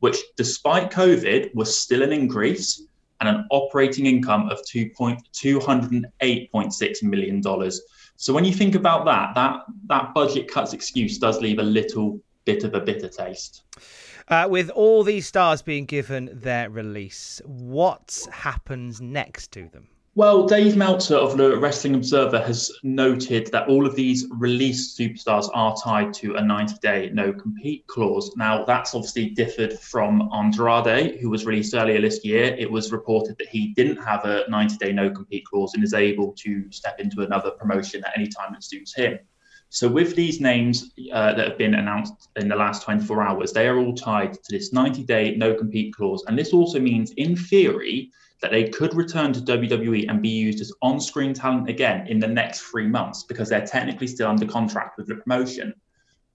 which, 0.00 0.16
despite 0.36 0.90
COVID, 0.90 1.54
was 1.54 1.78
still 1.78 2.02
an 2.02 2.12
increase, 2.12 2.82
and 3.22 3.36
an 3.36 3.46
operating 3.52 4.06
income 4.06 4.48
of 4.48 4.58
$208.6 4.64 7.02
million. 7.04 7.40
So 8.16 8.34
when 8.34 8.44
you 8.44 8.52
think 8.52 8.74
about 8.74 9.04
that, 9.04 9.36
that, 9.36 9.60
that 9.86 10.12
budget 10.12 10.50
cuts 10.50 10.72
excuse 10.72 11.18
does 11.18 11.40
leave 11.40 11.60
a 11.60 11.62
little 11.62 12.20
bit 12.44 12.64
of 12.64 12.74
a 12.74 12.80
bitter 12.80 13.08
taste. 13.08 13.62
Uh, 14.28 14.46
with 14.48 14.70
all 14.70 15.02
these 15.02 15.26
stars 15.26 15.62
being 15.62 15.84
given 15.84 16.30
their 16.32 16.70
release, 16.70 17.40
what 17.44 18.26
happens 18.32 19.00
next 19.00 19.52
to 19.52 19.68
them? 19.68 19.88
Well, 20.14 20.46
Dave 20.46 20.76
Meltzer 20.76 21.16
of 21.16 21.38
the 21.38 21.56
Wrestling 21.56 21.94
Observer 21.94 22.38
has 22.40 22.70
noted 22.82 23.46
that 23.52 23.66
all 23.66 23.86
of 23.86 23.96
these 23.96 24.26
released 24.30 24.98
superstars 24.98 25.48
are 25.54 25.74
tied 25.82 26.12
to 26.14 26.34
a 26.34 26.44
90 26.44 26.74
day 26.82 27.10
no 27.14 27.32
compete 27.32 27.86
clause. 27.86 28.30
Now, 28.36 28.62
that's 28.66 28.94
obviously 28.94 29.30
differed 29.30 29.78
from 29.78 30.28
Andrade, 30.30 31.18
who 31.18 31.30
was 31.30 31.46
released 31.46 31.74
earlier 31.74 31.98
this 32.02 32.22
year. 32.26 32.54
It 32.58 32.70
was 32.70 32.92
reported 32.92 33.38
that 33.38 33.48
he 33.48 33.68
didn't 33.68 34.04
have 34.04 34.26
a 34.26 34.44
90 34.50 34.76
day 34.76 34.92
no 34.92 35.10
compete 35.10 35.46
clause 35.46 35.72
and 35.72 35.82
is 35.82 35.94
able 35.94 36.32
to 36.40 36.70
step 36.70 37.00
into 37.00 37.22
another 37.22 37.52
promotion 37.52 38.04
at 38.04 38.12
any 38.14 38.28
time 38.28 38.52
that 38.52 38.62
suits 38.62 38.94
him. 38.94 39.18
So, 39.74 39.88
with 39.88 40.14
these 40.14 40.38
names 40.38 40.92
uh, 41.14 41.32
that 41.32 41.48
have 41.48 41.56
been 41.56 41.76
announced 41.76 42.28
in 42.36 42.46
the 42.46 42.56
last 42.56 42.82
24 42.82 43.22
hours, 43.22 43.54
they 43.54 43.66
are 43.66 43.78
all 43.78 43.94
tied 43.94 44.34
to 44.34 44.40
this 44.50 44.70
90 44.70 45.02
day 45.04 45.34
no 45.34 45.54
compete 45.54 45.94
clause. 45.94 46.22
And 46.28 46.38
this 46.38 46.52
also 46.52 46.78
means, 46.78 47.12
in 47.12 47.34
theory, 47.34 48.10
that 48.42 48.50
they 48.50 48.68
could 48.68 48.92
return 48.92 49.32
to 49.32 49.40
WWE 49.40 50.10
and 50.10 50.20
be 50.20 50.28
used 50.28 50.60
as 50.60 50.74
on 50.82 51.00
screen 51.00 51.32
talent 51.32 51.70
again 51.70 52.06
in 52.06 52.20
the 52.20 52.28
next 52.28 52.60
three 52.60 52.86
months 52.86 53.22
because 53.22 53.48
they're 53.48 53.66
technically 53.66 54.06
still 54.06 54.28
under 54.28 54.44
contract 54.44 54.98
with 54.98 55.06
the 55.06 55.14
promotion. 55.14 55.72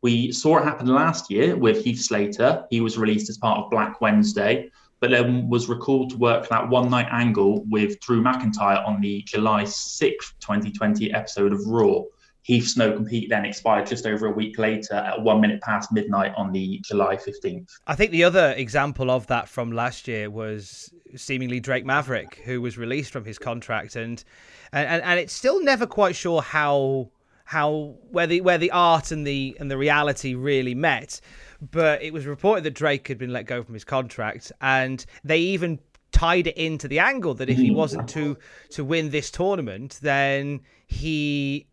We 0.02 0.32
saw 0.32 0.58
it 0.58 0.64
happen 0.64 0.88
last 0.88 1.30
year 1.30 1.56
with 1.56 1.84
Heath 1.84 2.02
Slater. 2.02 2.66
He 2.72 2.82
was 2.82 2.98
released 2.98 3.30
as 3.30 3.38
part 3.38 3.60
of 3.60 3.70
Black 3.70 4.02
Wednesday, 4.02 4.72
but 5.00 5.12
then 5.12 5.48
was 5.48 5.70
recalled 5.70 6.10
to 6.10 6.18
work 6.18 6.50
that 6.50 6.68
one 6.68 6.90
night 6.90 7.08
angle 7.12 7.64
with 7.70 8.00
Drew 8.00 8.24
McIntyre 8.24 8.84
on 8.88 9.00
the 9.00 9.22
July 9.28 9.62
6th, 9.66 10.34
2020 10.40 11.14
episode 11.14 11.54
of 11.54 11.64
Raw. 11.68 12.02
Heath's 12.48 12.78
no 12.78 12.94
compete 12.94 13.28
then 13.28 13.44
expired 13.44 13.88
just 13.88 14.06
over 14.06 14.26
a 14.28 14.32
week 14.32 14.58
later 14.58 14.94
at 14.94 15.22
one 15.22 15.42
minute 15.42 15.62
past 15.62 15.92
midnight 15.92 16.32
on 16.38 16.54
the 16.54 16.80
July 16.80 17.18
15th. 17.18 17.74
I 17.88 17.94
think 17.94 18.12
the 18.12 18.24
other 18.24 18.54
example 18.56 19.12
of 19.12 19.28
that 19.28 19.50
from 19.50 19.74
last 19.74 20.08
year 20.08 20.30
was 20.30 20.94
seemingly 21.18 21.60
Drake 21.60 21.86
Maverick, 21.86 22.42
who 22.46 22.62
was 22.62 22.78
released 22.78 23.12
from 23.12 23.26
his 23.26 23.38
contract, 23.38 23.98
and 23.98 24.24
and 24.72 25.04
and 25.04 25.20
it's 25.20 25.34
still 25.34 25.62
never 25.62 25.86
quite 25.86 26.16
sure 26.16 26.42
how 26.42 27.10
how 27.44 27.96
where 28.12 28.28
the 28.28 28.40
where 28.40 28.58
the 28.58 28.72
art 28.72 29.12
and 29.12 29.28
the 29.28 29.58
and 29.60 29.70
the 29.70 29.78
reality 29.78 30.34
really 30.34 30.74
met. 30.74 31.20
But 31.60 32.02
it 32.02 32.14
was 32.14 32.26
reported 32.26 32.64
that 32.64 32.76
Drake 32.76 33.10
had 33.10 33.18
been 33.18 33.34
let 33.34 33.46
go 33.46 33.62
from 33.62 33.74
his 33.74 33.84
contract, 33.84 34.54
and 34.62 35.06
they 35.22 35.40
even 35.40 35.80
tied 36.14 36.48
it 36.48 36.56
into 36.56 36.88
the 36.88 37.00
angle 37.00 37.34
that 37.34 37.50
if 37.50 37.58
he 37.58 37.68
hmm. 37.68 37.76
wasn't 37.76 38.08
to 38.08 38.38
to 38.70 38.86
win 38.86 39.10
this 39.10 39.30
tournament, 39.32 40.00
then 40.02 40.62
he 40.86 41.68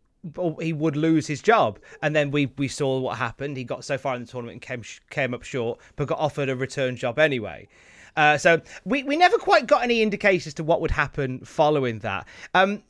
he 0.61 0.73
would 0.73 0.97
lose 0.97 1.26
his 1.26 1.43
job. 1.43 1.78
And 2.02 2.14
then 2.14 2.31
we 2.31 2.47
we 2.59 2.69
saw 2.69 2.99
what 2.99 3.19
happened. 3.19 3.57
He 3.57 3.64
got 3.64 3.85
so 3.85 3.99
far 3.99 4.14
in 4.14 4.23
the 4.23 4.28
tournament 4.28 4.54
and 4.54 4.62
came 4.62 4.83
came 5.11 5.35
up 5.35 5.43
short, 5.43 5.81
but 5.97 6.09
got 6.09 6.19
offered 6.19 6.49
a 6.49 6.57
return 6.57 6.97
job 6.97 7.19
anyway. 7.19 7.69
Uh, 8.16 8.38
so 8.38 8.61
we, 8.85 9.02
we 9.02 9.16
never 9.16 9.38
quite 9.38 9.66
got 9.66 9.83
any 9.83 10.00
indications 10.00 10.54
to 10.54 10.62
what 10.62 10.81
would 10.81 10.93
happen 10.93 11.40
following 11.45 11.99
that. 12.00 12.26
Um, 12.54 12.83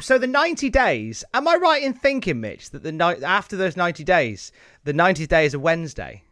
so 0.00 0.18
the 0.18 0.26
90 0.26 0.70
days, 0.70 1.24
am 1.34 1.48
I 1.48 1.56
right 1.56 1.82
in 1.82 1.92
thinking, 1.92 2.40
Mitch, 2.40 2.70
that 2.70 2.82
the 2.82 2.92
night 2.92 3.22
after 3.22 3.56
those 3.56 3.76
90 3.76 4.04
days, 4.04 4.52
the 4.84 4.92
90 4.92 5.26
days 5.26 5.54
a 5.54 5.58
Wednesday? 5.58 6.22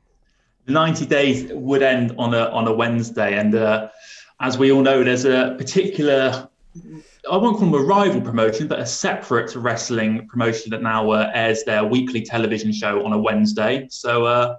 The 0.66 0.72
90 0.72 1.06
days 1.06 1.52
would 1.52 1.82
end 1.82 2.14
on 2.18 2.34
a 2.34 2.48
on 2.50 2.66
a 2.66 2.72
Wednesday, 2.72 3.38
and 3.38 3.54
uh, 3.54 3.88
as 4.40 4.58
we 4.58 4.72
all 4.72 4.82
know, 4.82 5.04
there's 5.04 5.24
a 5.24 5.54
particular 5.56 6.48
I 7.30 7.36
won't 7.36 7.58
call 7.58 7.70
them 7.70 7.74
a 7.74 7.84
rival 7.84 8.20
promotion, 8.20 8.68
but 8.68 8.78
a 8.78 8.86
separate 8.86 9.54
wrestling 9.56 10.26
promotion 10.28 10.70
that 10.70 10.82
now 10.82 11.10
uh, 11.10 11.30
airs 11.34 11.64
their 11.64 11.84
weekly 11.84 12.22
television 12.22 12.72
show 12.72 13.04
on 13.04 13.12
a 13.12 13.18
Wednesday. 13.18 13.86
So 13.90 14.24
uh, 14.24 14.58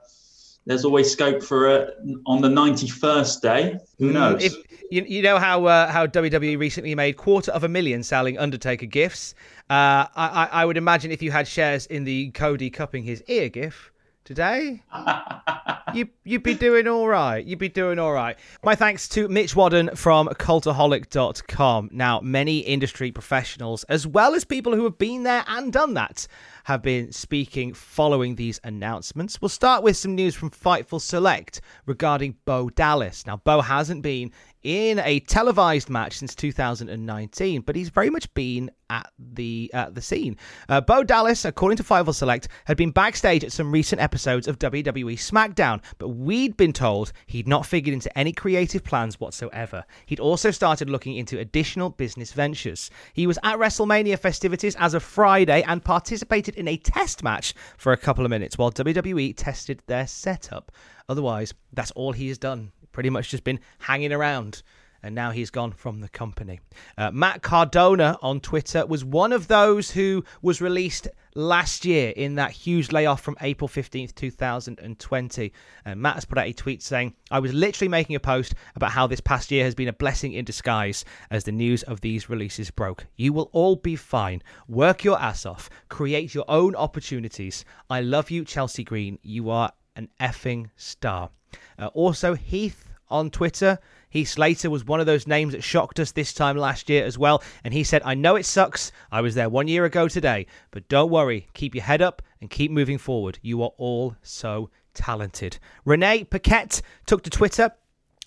there's 0.65 0.83
always 0.83 1.11
scope 1.11 1.41
for 1.41 1.69
it 1.73 1.97
on 2.25 2.41
the 2.41 2.49
91st 2.49 3.41
day. 3.41 3.77
Who 3.99 4.09
mm, 4.09 4.13
knows? 4.13 4.43
If, 4.43 4.55
you, 4.91 5.03
you 5.03 5.21
know 5.21 5.37
how 5.37 5.65
uh, 5.65 5.91
how 5.91 6.07
WWE 6.07 6.57
recently 6.57 6.95
made 6.95 7.17
quarter 7.17 7.51
of 7.51 7.63
a 7.63 7.69
million 7.69 8.03
selling 8.03 8.37
Undertaker 8.37 8.85
gifts. 8.85 9.33
Uh, 9.69 10.07
I, 10.15 10.49
I 10.51 10.65
would 10.65 10.77
imagine 10.77 11.11
if 11.11 11.21
you 11.21 11.31
had 11.31 11.47
shares 11.47 11.85
in 11.87 12.03
the 12.03 12.31
Cody 12.31 12.69
cupping 12.69 13.03
his 13.03 13.23
ear 13.27 13.49
gif 13.49 13.91
today, 14.27 14.83
you 15.93 16.09
you'd 16.25 16.43
be 16.43 16.53
doing 16.53 16.85
all 16.85 17.07
right. 17.07 17.43
You'd 17.45 17.59
be 17.59 17.69
doing 17.69 17.97
all 17.97 18.11
right. 18.11 18.37
My 18.61 18.75
thanks 18.75 19.07
to 19.09 19.29
Mitch 19.29 19.55
Wadden 19.55 19.95
from 19.95 20.27
cultaholic.com. 20.27 21.89
Now, 21.93 22.19
many 22.19 22.59
industry 22.59 23.09
professionals, 23.13 23.85
as 23.85 24.05
well 24.05 24.35
as 24.35 24.43
people 24.43 24.75
who 24.75 24.83
have 24.83 24.97
been 24.97 25.23
there 25.23 25.45
and 25.47 25.71
done 25.71 25.93
that, 25.93 26.27
have 26.67 26.81
been 26.81 27.13
speaking 27.13 27.73
following 27.73 28.35
these 28.35 28.59
announcements. 28.65 29.41
We'll 29.41 29.47
start 29.47 29.83
with 29.83 29.95
some 29.95 30.15
news 30.15 30.35
from 30.35 30.51
Fightful 30.51 30.99
Select 30.99 31.61
regarding 31.85 32.35
Bo 32.43 32.69
Dallas. 32.69 33.25
Now, 33.25 33.37
Bo 33.37 33.61
hasn't 33.61 34.01
been 34.01 34.33
in 34.63 34.99
a 34.99 35.21
televised 35.21 35.89
match 35.89 36.17
since 36.17 36.35
2019, 36.35 37.61
but 37.61 37.77
he's 37.77 37.87
very 37.87 38.09
much 38.09 38.33
been 38.33 38.69
at 38.89 39.11
the 39.17 39.71
at 39.73 39.95
the 39.95 40.01
scene. 40.01 40.35
Uh, 40.67 40.81
Bo 40.81 41.03
Dallas, 41.03 41.45
according 41.45 41.77
to 41.77 41.83
Fightful 41.83 42.13
Select, 42.13 42.49
had 42.65 42.75
been 42.75 42.91
backstage 42.91 43.45
at 43.45 43.53
some 43.53 43.71
recent 43.71 44.01
episodes 44.01 44.45
of 44.45 44.59
WWE 44.59 45.13
SmackDown, 45.13 45.81
but 45.99 46.09
we'd 46.09 46.57
been 46.57 46.73
told 46.73 47.13
he'd 47.27 47.47
not 47.47 47.65
figured 47.65 47.93
into 47.93 48.15
any 48.17 48.33
creative 48.33 48.83
plans 48.83 49.19
whatsoever. 49.21 49.85
He'd 50.05 50.19
also 50.19 50.51
started 50.51 50.89
looking 50.89 51.15
into 51.15 51.39
additional 51.39 51.91
business 51.91 52.33
ventures. 52.33 52.89
He 53.13 53.25
was 53.27 53.39
at 53.43 53.57
WrestleMania 53.57 54.19
festivities 54.19 54.75
as 54.75 54.93
of 54.93 55.03
Friday 55.03 55.63
and 55.63 55.83
participated 55.83 56.56
in 56.57 56.67
a 56.67 56.77
test 56.77 57.23
match 57.23 57.53
for 57.77 57.93
a 57.93 57.97
couple 57.97 58.25
of 58.25 58.29
minutes 58.29 58.57
while 58.57 58.71
WWE 58.71 59.33
tested 59.35 59.81
their 59.87 60.07
setup. 60.07 60.71
Otherwise, 61.07 61.53
that's 61.71 61.91
all 61.91 62.11
he 62.11 62.27
has 62.27 62.37
done 62.37 62.71
pretty 62.97 63.09
much 63.11 63.29
just 63.29 63.43
been 63.43 63.59
hanging 63.77 64.11
around. 64.11 64.63
And 65.03 65.13
now 65.15 65.31
he's 65.31 65.49
gone 65.49 65.71
from 65.71 66.01
the 66.01 66.09
company. 66.09 66.59
Uh, 66.97 67.11
Matt 67.11 67.41
Cardona 67.41 68.17
on 68.21 68.39
Twitter 68.39 68.85
was 68.85 69.05
one 69.05 69.31
of 69.31 69.47
those 69.47 69.91
who 69.91 70.23
was 70.41 70.61
released 70.61 71.07
last 71.35 71.85
year 71.85 72.11
in 72.15 72.35
that 72.35 72.51
huge 72.51 72.91
layoff 72.91 73.21
from 73.21 73.37
April 73.41 73.67
15th, 73.67 74.15
2020. 74.15 75.53
And 75.85 76.01
Matt 76.01 76.15
has 76.15 76.25
put 76.25 76.37
out 76.39 76.47
a 76.47 76.53
tweet 76.53 76.81
saying, 76.81 77.13
I 77.29 77.39
was 77.39 77.53
literally 77.53 77.89
making 77.89 78.15
a 78.15 78.19
post 78.19 78.55
about 78.75 78.91
how 78.91 79.07
this 79.07 79.21
past 79.21 79.51
year 79.51 79.63
has 79.63 79.75
been 79.75 79.87
a 79.87 79.93
blessing 79.93 80.33
in 80.33 80.45
disguise 80.45 81.05
as 81.29 81.43
the 81.43 81.51
news 81.51 81.83
of 81.83 82.01
these 82.01 82.29
releases 82.29 82.71
broke. 82.71 83.05
You 83.15 83.33
will 83.33 83.49
all 83.53 83.75
be 83.75 83.95
fine. 83.95 84.41
Work 84.67 85.03
your 85.03 85.21
ass 85.21 85.45
off. 85.45 85.69
Create 85.89 86.33
your 86.33 86.45
own 86.47 86.75
opportunities. 86.75 87.63
I 87.89 88.01
love 88.01 88.31
you, 88.31 88.43
Chelsea 88.43 88.83
Green. 88.83 89.19
You 89.21 89.51
are 89.51 89.71
an 89.95 90.09
effing 90.19 90.69
star. 90.75 91.29
Uh, 91.77 91.87
also, 91.87 92.33
Heath 92.33 92.89
on 93.09 93.29
Twitter. 93.29 93.79
Heath 94.17 94.29
Slater 94.29 94.71
was 94.71 94.83
one 94.83 94.99
of 94.99 95.05
those 95.05 95.27
names 95.27 95.53
that 95.53 95.63
shocked 95.63 95.99
us 95.99 96.11
this 96.11 96.33
time 96.33 96.57
last 96.57 96.89
year 96.89 97.05
as 97.05 97.19
well. 97.19 97.43
And 97.63 97.71
he 97.71 97.83
said, 97.83 98.01
I 98.03 98.15
know 98.15 98.35
it 98.35 98.47
sucks. 98.47 98.91
I 99.11 99.21
was 99.21 99.35
there 99.35 99.47
one 99.47 99.67
year 99.67 99.85
ago 99.85 100.07
today. 100.07 100.47
But 100.71 100.89
don't 100.89 101.11
worry. 101.11 101.47
Keep 101.53 101.75
your 101.75 101.83
head 101.83 102.01
up 102.01 102.23
and 102.41 102.49
keep 102.49 102.71
moving 102.71 102.97
forward. 102.97 103.37
You 103.43 103.61
are 103.61 103.73
all 103.77 104.15
so 104.23 104.71
talented. 104.95 105.59
Renee 105.85 106.23
Paquette 106.23 106.81
took 107.05 107.21
to 107.25 107.29
Twitter 107.29 107.73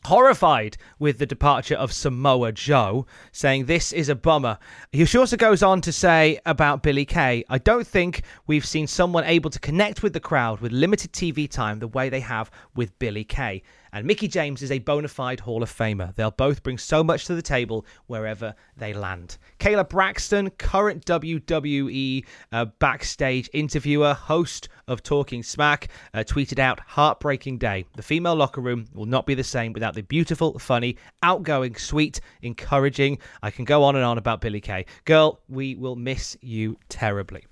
horrified 0.05 0.77
with 0.99 1.19
the 1.19 1.27
departure 1.27 1.75
of 1.75 1.93
Samoa 1.93 2.53
Joe, 2.53 3.07
saying 3.33 3.67
this 3.67 3.93
is 3.93 4.09
a 4.09 4.15
bummer. 4.15 4.59
He 4.93 5.03
also 5.17 5.37
goes 5.37 5.63
on 5.63 5.81
to 5.83 5.93
say 5.93 6.41
about 6.47 6.83
Billie 6.83 7.05
Kay, 7.05 7.45
I 7.49 7.59
don't 7.59 7.87
think 7.87 8.23
we've 8.47 8.65
seen 8.65 8.87
someone 8.87 9.25
able 9.25 9.51
to 9.51 9.59
connect 9.59 10.03
with 10.03 10.13
the 10.13 10.21
crowd 10.21 10.61
with 10.61 10.73
limited 10.73 11.13
TV 11.13 11.51
time 11.51 11.81
the 11.81 11.89
way 11.89 12.09
they 12.09 12.21
have 12.21 12.51
with 12.75 12.99
Billie 12.99 13.25
Kay. 13.25 13.63
And 13.93 14.07
Mickie 14.07 14.29
James 14.29 14.63
is 14.63 14.71
a 14.71 14.79
bona 14.79 15.09
fide 15.09 15.41
Hall 15.41 15.63
of 15.63 15.71
Famer. 15.71 16.15
They'll 16.15 16.31
both 16.31 16.63
bring 16.63 16.79
so 16.79 17.03
much 17.03 17.25
to 17.25 17.35
the 17.35 17.43
table 17.43 17.85
wherever 18.07 18.55
they 18.77 18.93
land. 18.93 19.39
Kayla 19.59 19.89
Braxton, 19.89 20.51
current 20.51 21.05
WWE 21.07 22.25
uh, 22.53 22.67
backstage 22.79 23.51
interviewer, 23.53 24.15
host 24.15 24.69
of 24.87 25.03
Talking 25.03 25.43
Smack, 25.43 25.89
uh, 26.15 26.21
tweeted 26.21 26.59
out 26.59 26.81
Heartbreaking 26.81 27.59
Day. 27.59 27.85
The 27.97 28.03
female 28.03 28.37
locker 28.37 28.61
room 28.61 28.87
will 28.95 29.07
not 29.07 29.27
be 29.27 29.35
the 29.35 29.45
same 29.45 29.73
without 29.73 29.95
the 29.95 30.03
beautiful, 30.03 30.59
funny, 30.59 30.97
outgoing, 31.23 31.75
sweet, 31.75 32.21
encouraging. 32.43 33.19
I 33.43 33.51
can 33.51 33.65
go 33.65 33.83
on 33.83 33.97
and 33.97 34.05
on 34.05 34.19
about 34.19 34.41
Billie 34.41 34.61
Kay. 34.61 34.87
Girl, 35.05 35.41
we 35.49 35.75
will 35.75 35.97
miss 35.97 36.37
you 36.41 36.77
terribly 36.89 37.45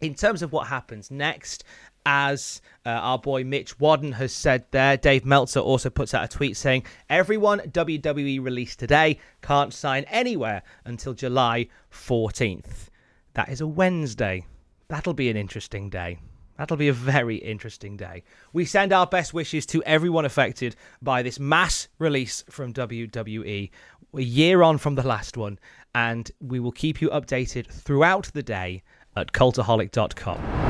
in 0.00 0.14
terms 0.14 0.42
of 0.42 0.52
what 0.52 0.66
happens 0.66 1.10
next, 1.10 1.64
as 2.06 2.60
uh, 2.84 2.90
our 2.90 3.18
boy 3.18 3.44
Mitch 3.44 3.78
Wadden 3.78 4.12
has 4.12 4.32
said 4.32 4.64
there. 4.70 4.96
Dave 4.96 5.24
Meltzer 5.24 5.60
also 5.60 5.90
puts 5.90 6.14
out 6.14 6.24
a 6.24 6.28
tweet 6.28 6.56
saying, 6.56 6.84
Everyone 7.08 7.60
WWE 7.60 8.42
released 8.42 8.78
today 8.78 9.18
can't 9.42 9.72
sign 9.72 10.04
anywhere 10.04 10.62
until 10.84 11.14
July 11.14 11.68
14th. 11.92 12.88
That 13.34 13.48
is 13.48 13.60
a 13.60 13.66
Wednesday. 13.66 14.46
That'll 14.88 15.14
be 15.14 15.30
an 15.30 15.36
interesting 15.36 15.88
day. 15.88 16.18
That'll 16.56 16.76
be 16.76 16.88
a 16.88 16.92
very 16.92 17.36
interesting 17.36 17.96
day. 17.96 18.22
We 18.52 18.66
send 18.66 18.92
our 18.92 19.06
best 19.06 19.32
wishes 19.32 19.64
to 19.66 19.82
everyone 19.84 20.26
affected 20.26 20.76
by 21.00 21.22
this 21.22 21.40
mass 21.40 21.88
release 21.98 22.44
from 22.50 22.74
WWE, 22.74 23.70
a 24.14 24.20
year 24.20 24.62
on 24.62 24.76
from 24.76 24.94
the 24.94 25.06
last 25.06 25.38
one, 25.38 25.58
and 25.94 26.30
we 26.40 26.60
will 26.60 26.72
keep 26.72 27.00
you 27.00 27.08
updated 27.10 27.66
throughout 27.66 28.30
the 28.34 28.42
day 28.42 28.82
at 29.16 29.32
cultaholic.com. 29.32 30.69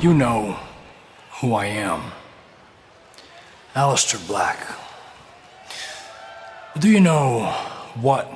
You 0.00 0.14
know 0.14 0.56
who 1.40 1.54
I 1.54 1.66
am. 1.66 2.12
Aleister 3.74 4.24
Black. 4.28 4.64
But 6.72 6.82
do 6.82 6.88
you 6.88 7.00
know 7.00 7.46
what 8.00 8.30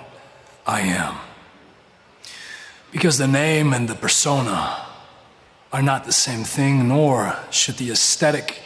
I 0.66 0.80
am? 0.80 1.18
Because 2.90 3.16
the 3.16 3.28
name 3.28 3.72
and 3.72 3.88
the 3.88 3.94
persona 3.94 4.86
are 5.72 5.82
not 5.82 6.04
the 6.04 6.12
same 6.12 6.42
thing, 6.42 6.88
nor 6.88 7.36
should 7.52 7.76
the 7.76 7.92
aesthetic 7.92 8.60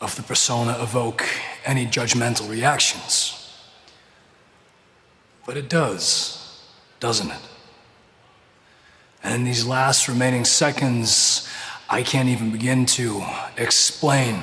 of 0.00 0.16
the 0.16 0.22
persona 0.22 0.78
evoke 0.80 1.28
any 1.66 1.84
judgmental 1.84 2.48
reactions. 2.48 3.60
But 5.44 5.58
it 5.58 5.68
does, 5.68 6.62
doesn't 6.98 7.30
it? 7.30 7.48
And 9.22 9.34
in 9.34 9.44
these 9.44 9.66
last 9.66 10.08
remaining 10.08 10.46
seconds, 10.46 11.46
I 11.94 12.02
can't 12.02 12.28
even 12.28 12.50
begin 12.50 12.86
to 12.86 13.24
explain 13.56 14.42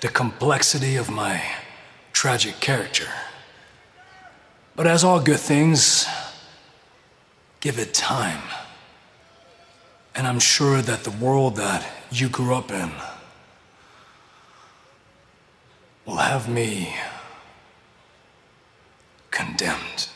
the 0.00 0.08
complexity 0.08 0.96
of 0.96 1.10
my 1.10 1.42
tragic 2.14 2.60
character. 2.60 3.08
But 4.74 4.86
as 4.86 5.04
all 5.04 5.20
good 5.20 5.38
things, 5.38 6.06
give 7.60 7.78
it 7.78 7.92
time. 7.92 8.40
And 10.14 10.26
I'm 10.26 10.38
sure 10.38 10.80
that 10.80 11.04
the 11.04 11.10
world 11.10 11.56
that 11.56 11.86
you 12.10 12.30
grew 12.30 12.54
up 12.54 12.70
in 12.70 12.90
will 16.06 16.16
have 16.16 16.48
me 16.48 16.96
condemned. 19.30 20.08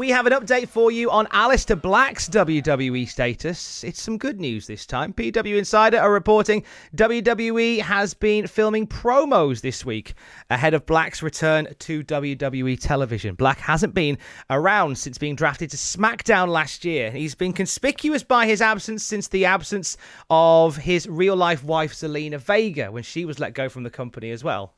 We 0.00 0.08
have 0.08 0.24
an 0.24 0.32
update 0.32 0.70
for 0.70 0.90
you 0.90 1.10
on 1.10 1.26
Aleister 1.26 1.78
Black's 1.78 2.26
WWE 2.30 3.06
status. 3.06 3.84
It's 3.84 4.00
some 4.00 4.16
good 4.16 4.40
news 4.40 4.66
this 4.66 4.86
time. 4.86 5.12
PW 5.12 5.58
Insider 5.58 5.98
are 5.98 6.10
reporting 6.10 6.64
WWE 6.96 7.82
has 7.82 8.14
been 8.14 8.46
filming 8.46 8.86
promos 8.86 9.60
this 9.60 9.84
week 9.84 10.14
ahead 10.48 10.72
of 10.72 10.86
Black's 10.86 11.22
return 11.22 11.68
to 11.80 12.02
WWE 12.02 12.80
television. 12.80 13.34
Black 13.34 13.58
hasn't 13.60 13.92
been 13.92 14.16
around 14.48 14.96
since 14.96 15.18
being 15.18 15.36
drafted 15.36 15.68
to 15.72 15.76
SmackDown 15.76 16.48
last 16.48 16.82
year. 16.82 17.10
He's 17.10 17.34
been 17.34 17.52
conspicuous 17.52 18.22
by 18.22 18.46
his 18.46 18.62
absence 18.62 19.04
since 19.04 19.28
the 19.28 19.44
absence 19.44 19.98
of 20.30 20.78
his 20.78 21.06
real 21.10 21.36
life 21.36 21.62
wife, 21.62 21.92
Zelina 21.92 22.38
Vega, 22.38 22.90
when 22.90 23.02
she 23.02 23.26
was 23.26 23.38
let 23.38 23.52
go 23.52 23.68
from 23.68 23.82
the 23.82 23.90
company 23.90 24.30
as 24.30 24.42
well. 24.42 24.72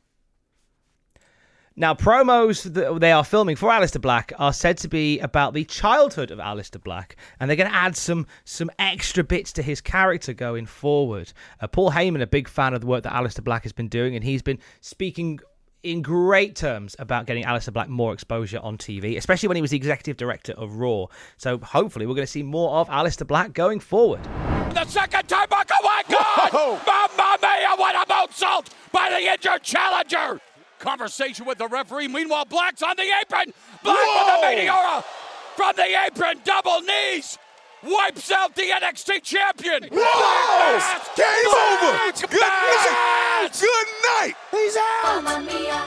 Now, 1.75 1.95
promos 1.95 2.71
that 2.75 3.01
they 3.01 3.13
are 3.13 3.25
filming 3.25 3.57
for 3.57 3.71
Aleister 3.71 4.01
Black 4.01 4.33
are 4.39 4.53
said 4.53 4.77
to 4.79 4.89
be 4.89 5.19
about 5.21 5.55
the 5.55 5.65
childhood 5.65 6.31
of 6.31 6.39
Aleister 6.39 6.83
Black, 6.83 7.17
and 7.41 7.49
they're 7.49 7.57
going 7.57 7.71
to 7.71 7.75
add 7.75 7.97
some 7.97 8.27
some 8.45 8.71
extra 8.79 9.25
bits 9.25 9.53
to 9.55 9.63
his 9.63 9.81
character 9.81 10.35
going 10.35 10.67
forward. 10.67 11.33
Uh, 11.61 11.67
Paul 11.67 11.93
Heyman, 11.93 12.21
a 12.21 12.27
big 12.27 12.47
fan 12.47 12.75
of 12.75 12.83
the 12.83 12.87
work 12.87 13.05
that 13.05 13.13
Aleister 13.15 13.43
Black 13.43 13.63
has 13.63 13.73
been 13.73 13.89
doing, 13.89 14.15
and 14.15 14.23
he's 14.23 14.43
been 14.43 14.59
speaking 14.83 15.41
in 15.83 16.03
great 16.03 16.55
terms 16.55 16.95
about 16.99 17.25
getting 17.27 17.45
Aleister 17.45 17.73
Black 17.73 17.89
more 17.89 18.13
exposure 18.13 18.61
on 18.63 18.77
TV, 18.77 19.17
especially 19.17 19.49
when 19.49 19.57
he 19.57 19.63
was 19.63 19.71
the 19.71 19.77
executive 19.79 20.19
director 20.19 20.53
of 20.53 20.77
Raw. 20.77 21.07
So 21.39 21.59
hopefully, 21.59 22.05
we're 22.07 22.15
going 22.15 22.27
to 22.27 22.31
see 22.31 22.43
more 22.43 22.71
of 22.73 22.89
Aleister 22.89 23.27
Black 23.27 23.55
going 23.55 23.81
forward. 23.81 24.23
The 24.75 24.85
second 24.85 25.27
time, 25.27 25.47
oh 25.51 25.65
my 25.83 26.03
God! 26.11 26.53
Mamma 26.87 27.39
mia! 27.41 27.77
What 27.77 27.97
a 27.97 28.13
moonsault 28.13 28.67
by 28.93 29.09
the 29.09 29.33
injured 29.33 29.63
challenger! 29.63 30.39
Conversation 30.83 31.47
with 31.47 31.59
the 31.59 31.68
referee. 31.68 32.09
Meanwhile, 32.09 32.45
Black's 32.47 32.83
on 32.83 32.97
the 32.97 33.05
apron. 33.23 33.55
Black 33.85 33.97
Whoa! 33.97 34.40
with 34.42 34.57
the 34.57 34.62
meteora 34.62 35.05
from 35.55 35.77
the 35.77 36.07
apron. 36.07 36.40
Double 36.45 36.81
knees. 36.81 37.38
Wipes 37.85 38.33
out 38.33 38.57
the 38.57 38.62
NXT 38.62 39.23
champion. 39.23 39.85
Whoa! 39.92 40.79
Black 40.79 41.16
Game 41.16 41.27
over. 41.47 41.92
Black 41.92 42.14
Good 42.16 42.40
night. 42.40 43.49
Bash. 43.49 43.61
Good 43.61 43.87
night. 44.05 44.35
He's 44.51 44.77
out. 44.77 45.23
Mamma 45.23 45.47
mia, 45.47 45.87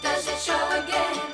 does 0.00 0.26
it 0.26 0.38
show 0.38 0.82
again? 0.82 1.27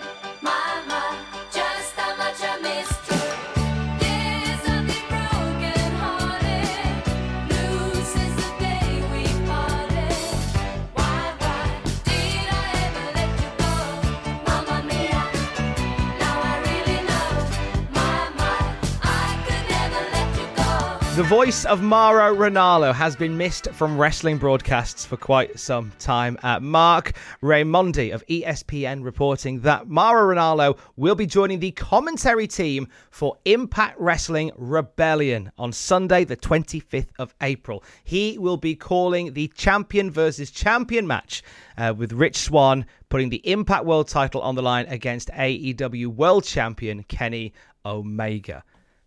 The 21.15 21.23
voice 21.23 21.65
of 21.65 21.81
Mauro 21.81 22.35
Ranallo 22.35 22.93
has 22.93 23.15
been 23.15 23.37
missed 23.37 23.69
from 23.71 23.97
wrestling 23.97 24.37
broadcasts 24.37 25.07
for 25.07 25.17
quite 25.17 25.61
some 25.61 25.93
time. 26.01 26.37
Uh, 26.43 26.59
Marc 26.59 27.13
Raimondi 27.41 28.13
of 28.13 28.27
ESPN 28.27 29.05
reporting 29.05 29.61
that 29.61 29.87
Mauro 29.87 30.35
Ranallo 30.35 30.77
will 30.97 31.15
be 31.15 31.27
joining 31.27 31.61
the 31.61 31.71
commentary 31.71 32.49
team 32.49 32.89
for 33.13 33.37
Impact 33.45 33.97
Wrestling 34.01 34.51
Rebellion 34.57 35.53
on 35.57 35.71
Sunday, 35.71 36.25
the 36.25 36.37
25th 36.37 37.11
of 37.21 37.33
April. 37.41 37.85
He 38.03 38.37
will 38.37 38.57
be 38.57 38.75
calling 38.75 39.35
the 39.35 39.47
champion 39.55 40.11
versus 40.11 40.51
champion 40.51 41.07
match 41.07 41.45
uh, 41.79 41.95
with 41.97 42.13
Rich 42.13 42.39
Swann 42.39 42.87
putting 43.09 43.29
the 43.29 43.49
Impact 43.49 43.85
World 43.85 44.09
title 44.09 44.41
on 44.41 44.57
the 44.57 44.63
line 44.63 44.87
against 44.87 45.29
AEW 45.29 46.09
World 46.09 46.43
Champion 46.43 47.05
Kenny 47.05 47.53
Omega. 47.87 48.65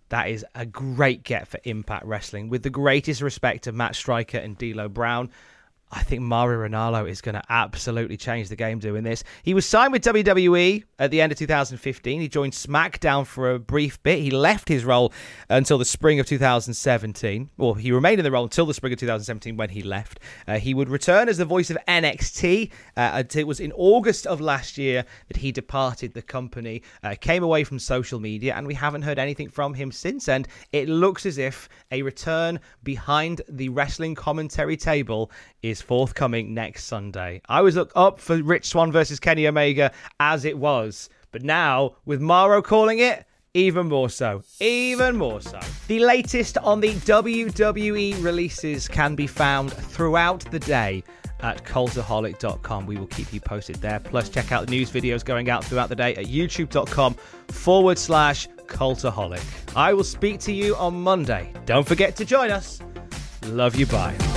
That 0.09 0.29
is 0.29 0.45
a 0.55 0.65
great 0.65 1.23
get 1.23 1.47
for 1.47 1.59
Impact 1.63 2.05
Wrestling. 2.05 2.49
With 2.49 2.63
the 2.63 2.69
greatest 2.69 3.21
respect 3.21 3.65
to 3.65 3.71
Matt 3.71 3.95
Striker 3.95 4.37
and 4.37 4.57
D'Lo 4.57 4.87
Brown, 4.87 5.29
I 5.89 6.03
think 6.03 6.21
Mauro 6.21 6.67
Ranallo 6.67 7.09
is 7.09 7.21
going 7.21 7.35
to 7.35 7.43
absolutely 7.49 8.17
change 8.17 8.49
the 8.49 8.57
game 8.57 8.79
doing 8.79 9.03
this. 9.03 9.23
He 9.43 9.53
was 9.53 9.65
signed 9.65 9.93
with 9.93 10.03
WWE 10.03 10.83
at 10.99 11.11
the 11.11 11.21
end 11.21 11.31
of 11.31 11.37
2015. 11.37 12.19
He 12.19 12.27
joined 12.27 12.51
SmackDown 12.51 13.25
for 13.25 13.51
a 13.51 13.59
brief 13.59 14.01
bit. 14.03 14.19
He 14.19 14.29
left 14.29 14.67
his 14.67 14.83
role 14.83 15.13
until 15.49 15.77
the 15.77 15.85
spring 15.85 16.19
of 16.19 16.25
2017. 16.25 17.49
Well, 17.55 17.73
he 17.75 17.93
remained 17.93 18.19
in 18.19 18.25
the 18.25 18.31
role 18.31 18.43
until 18.43 18.65
the 18.65 18.73
spring 18.73 18.91
of 18.91 18.99
2017 18.99 19.55
when 19.55 19.69
he 19.69 19.81
left. 19.81 20.19
Uh, 20.45 20.59
he 20.59 20.73
would 20.73 20.89
return 20.89 21.29
as 21.29 21.37
the 21.37 21.45
voice 21.45 21.69
of 21.69 21.77
NXT. 21.87 22.69
Uh, 22.97 23.23
it 23.33 23.47
was 23.47 23.61
in 23.61 23.71
August 23.71 24.27
of 24.27 24.41
last 24.41 24.77
year 24.77 25.05
that 25.29 25.37
he 25.37 25.53
departed 25.53 26.13
the 26.13 26.21
company, 26.21 26.83
uh, 27.03 27.15
came 27.21 27.43
away 27.43 27.63
from 27.63 27.79
social 27.79 28.19
media, 28.19 28.55
and 28.55 28.67
we 28.67 28.73
haven't 28.73 29.03
heard 29.03 29.19
anything 29.19 29.47
from 29.47 29.73
him 29.73 29.93
since. 29.93 30.27
And 30.27 30.49
it 30.73 30.89
looks 30.89 31.25
as 31.25 31.37
if 31.37 31.69
a 31.91 32.01
return 32.01 32.59
behind 32.83 33.41
the 33.47 33.69
wrestling 33.69 34.15
commentary 34.15 34.75
table 34.75 35.31
is 35.61 35.76
forthcoming 35.81 36.53
next 36.53 36.85
Sunday. 36.85 37.41
I 37.47 37.61
was 37.61 37.75
look 37.75 37.91
up 37.95 38.19
for 38.19 38.41
Rich 38.41 38.67
Swann 38.67 38.91
versus 38.91 39.19
Kenny 39.19 39.47
Omega 39.47 39.91
as 40.19 40.45
it 40.45 40.57
was, 40.57 41.09
but 41.31 41.43
now 41.43 41.95
with 42.05 42.21
Mauro 42.21 42.61
calling 42.61 42.99
it, 42.99 43.25
even 43.53 43.87
more 43.87 44.09
so. 44.09 44.43
Even 44.59 45.17
more 45.17 45.41
so. 45.41 45.59
The 45.87 45.99
latest 45.99 46.57
on 46.59 46.79
the 46.79 46.93
WWE 46.93 48.23
releases 48.23 48.87
can 48.87 49.15
be 49.15 49.25
found 49.25 49.73
throughout 49.73 50.41
the 50.51 50.59
day 50.59 51.03
at 51.39 51.63
cultaholic.com. 51.63 52.85
We 52.85 52.97
will 52.97 53.07
keep 53.07 53.33
you 53.33 53.39
posted 53.39 53.77
there. 53.77 53.99
Plus, 53.99 54.29
check 54.29 54.51
out 54.51 54.65
the 54.65 54.71
news 54.71 54.91
videos 54.91 55.23
going 55.23 55.49
out 55.49 55.63
throughout 55.65 55.89
the 55.89 55.95
day 55.95 56.15
at 56.15 56.25
youtube.com 56.25 57.13
forward 57.49 57.97
slash 57.97 58.47
cultaholic. 58.67 59.43
I 59.75 59.93
will 59.93 60.03
speak 60.03 60.39
to 60.41 60.51
you 60.51 60.75
on 60.75 60.93
Monday. 61.01 61.51
Don't 61.65 61.87
forget 61.87 62.15
to 62.17 62.25
join 62.25 62.51
us. 62.51 62.79
Love 63.45 63.75
you. 63.75 63.85
Bye. 63.85 64.36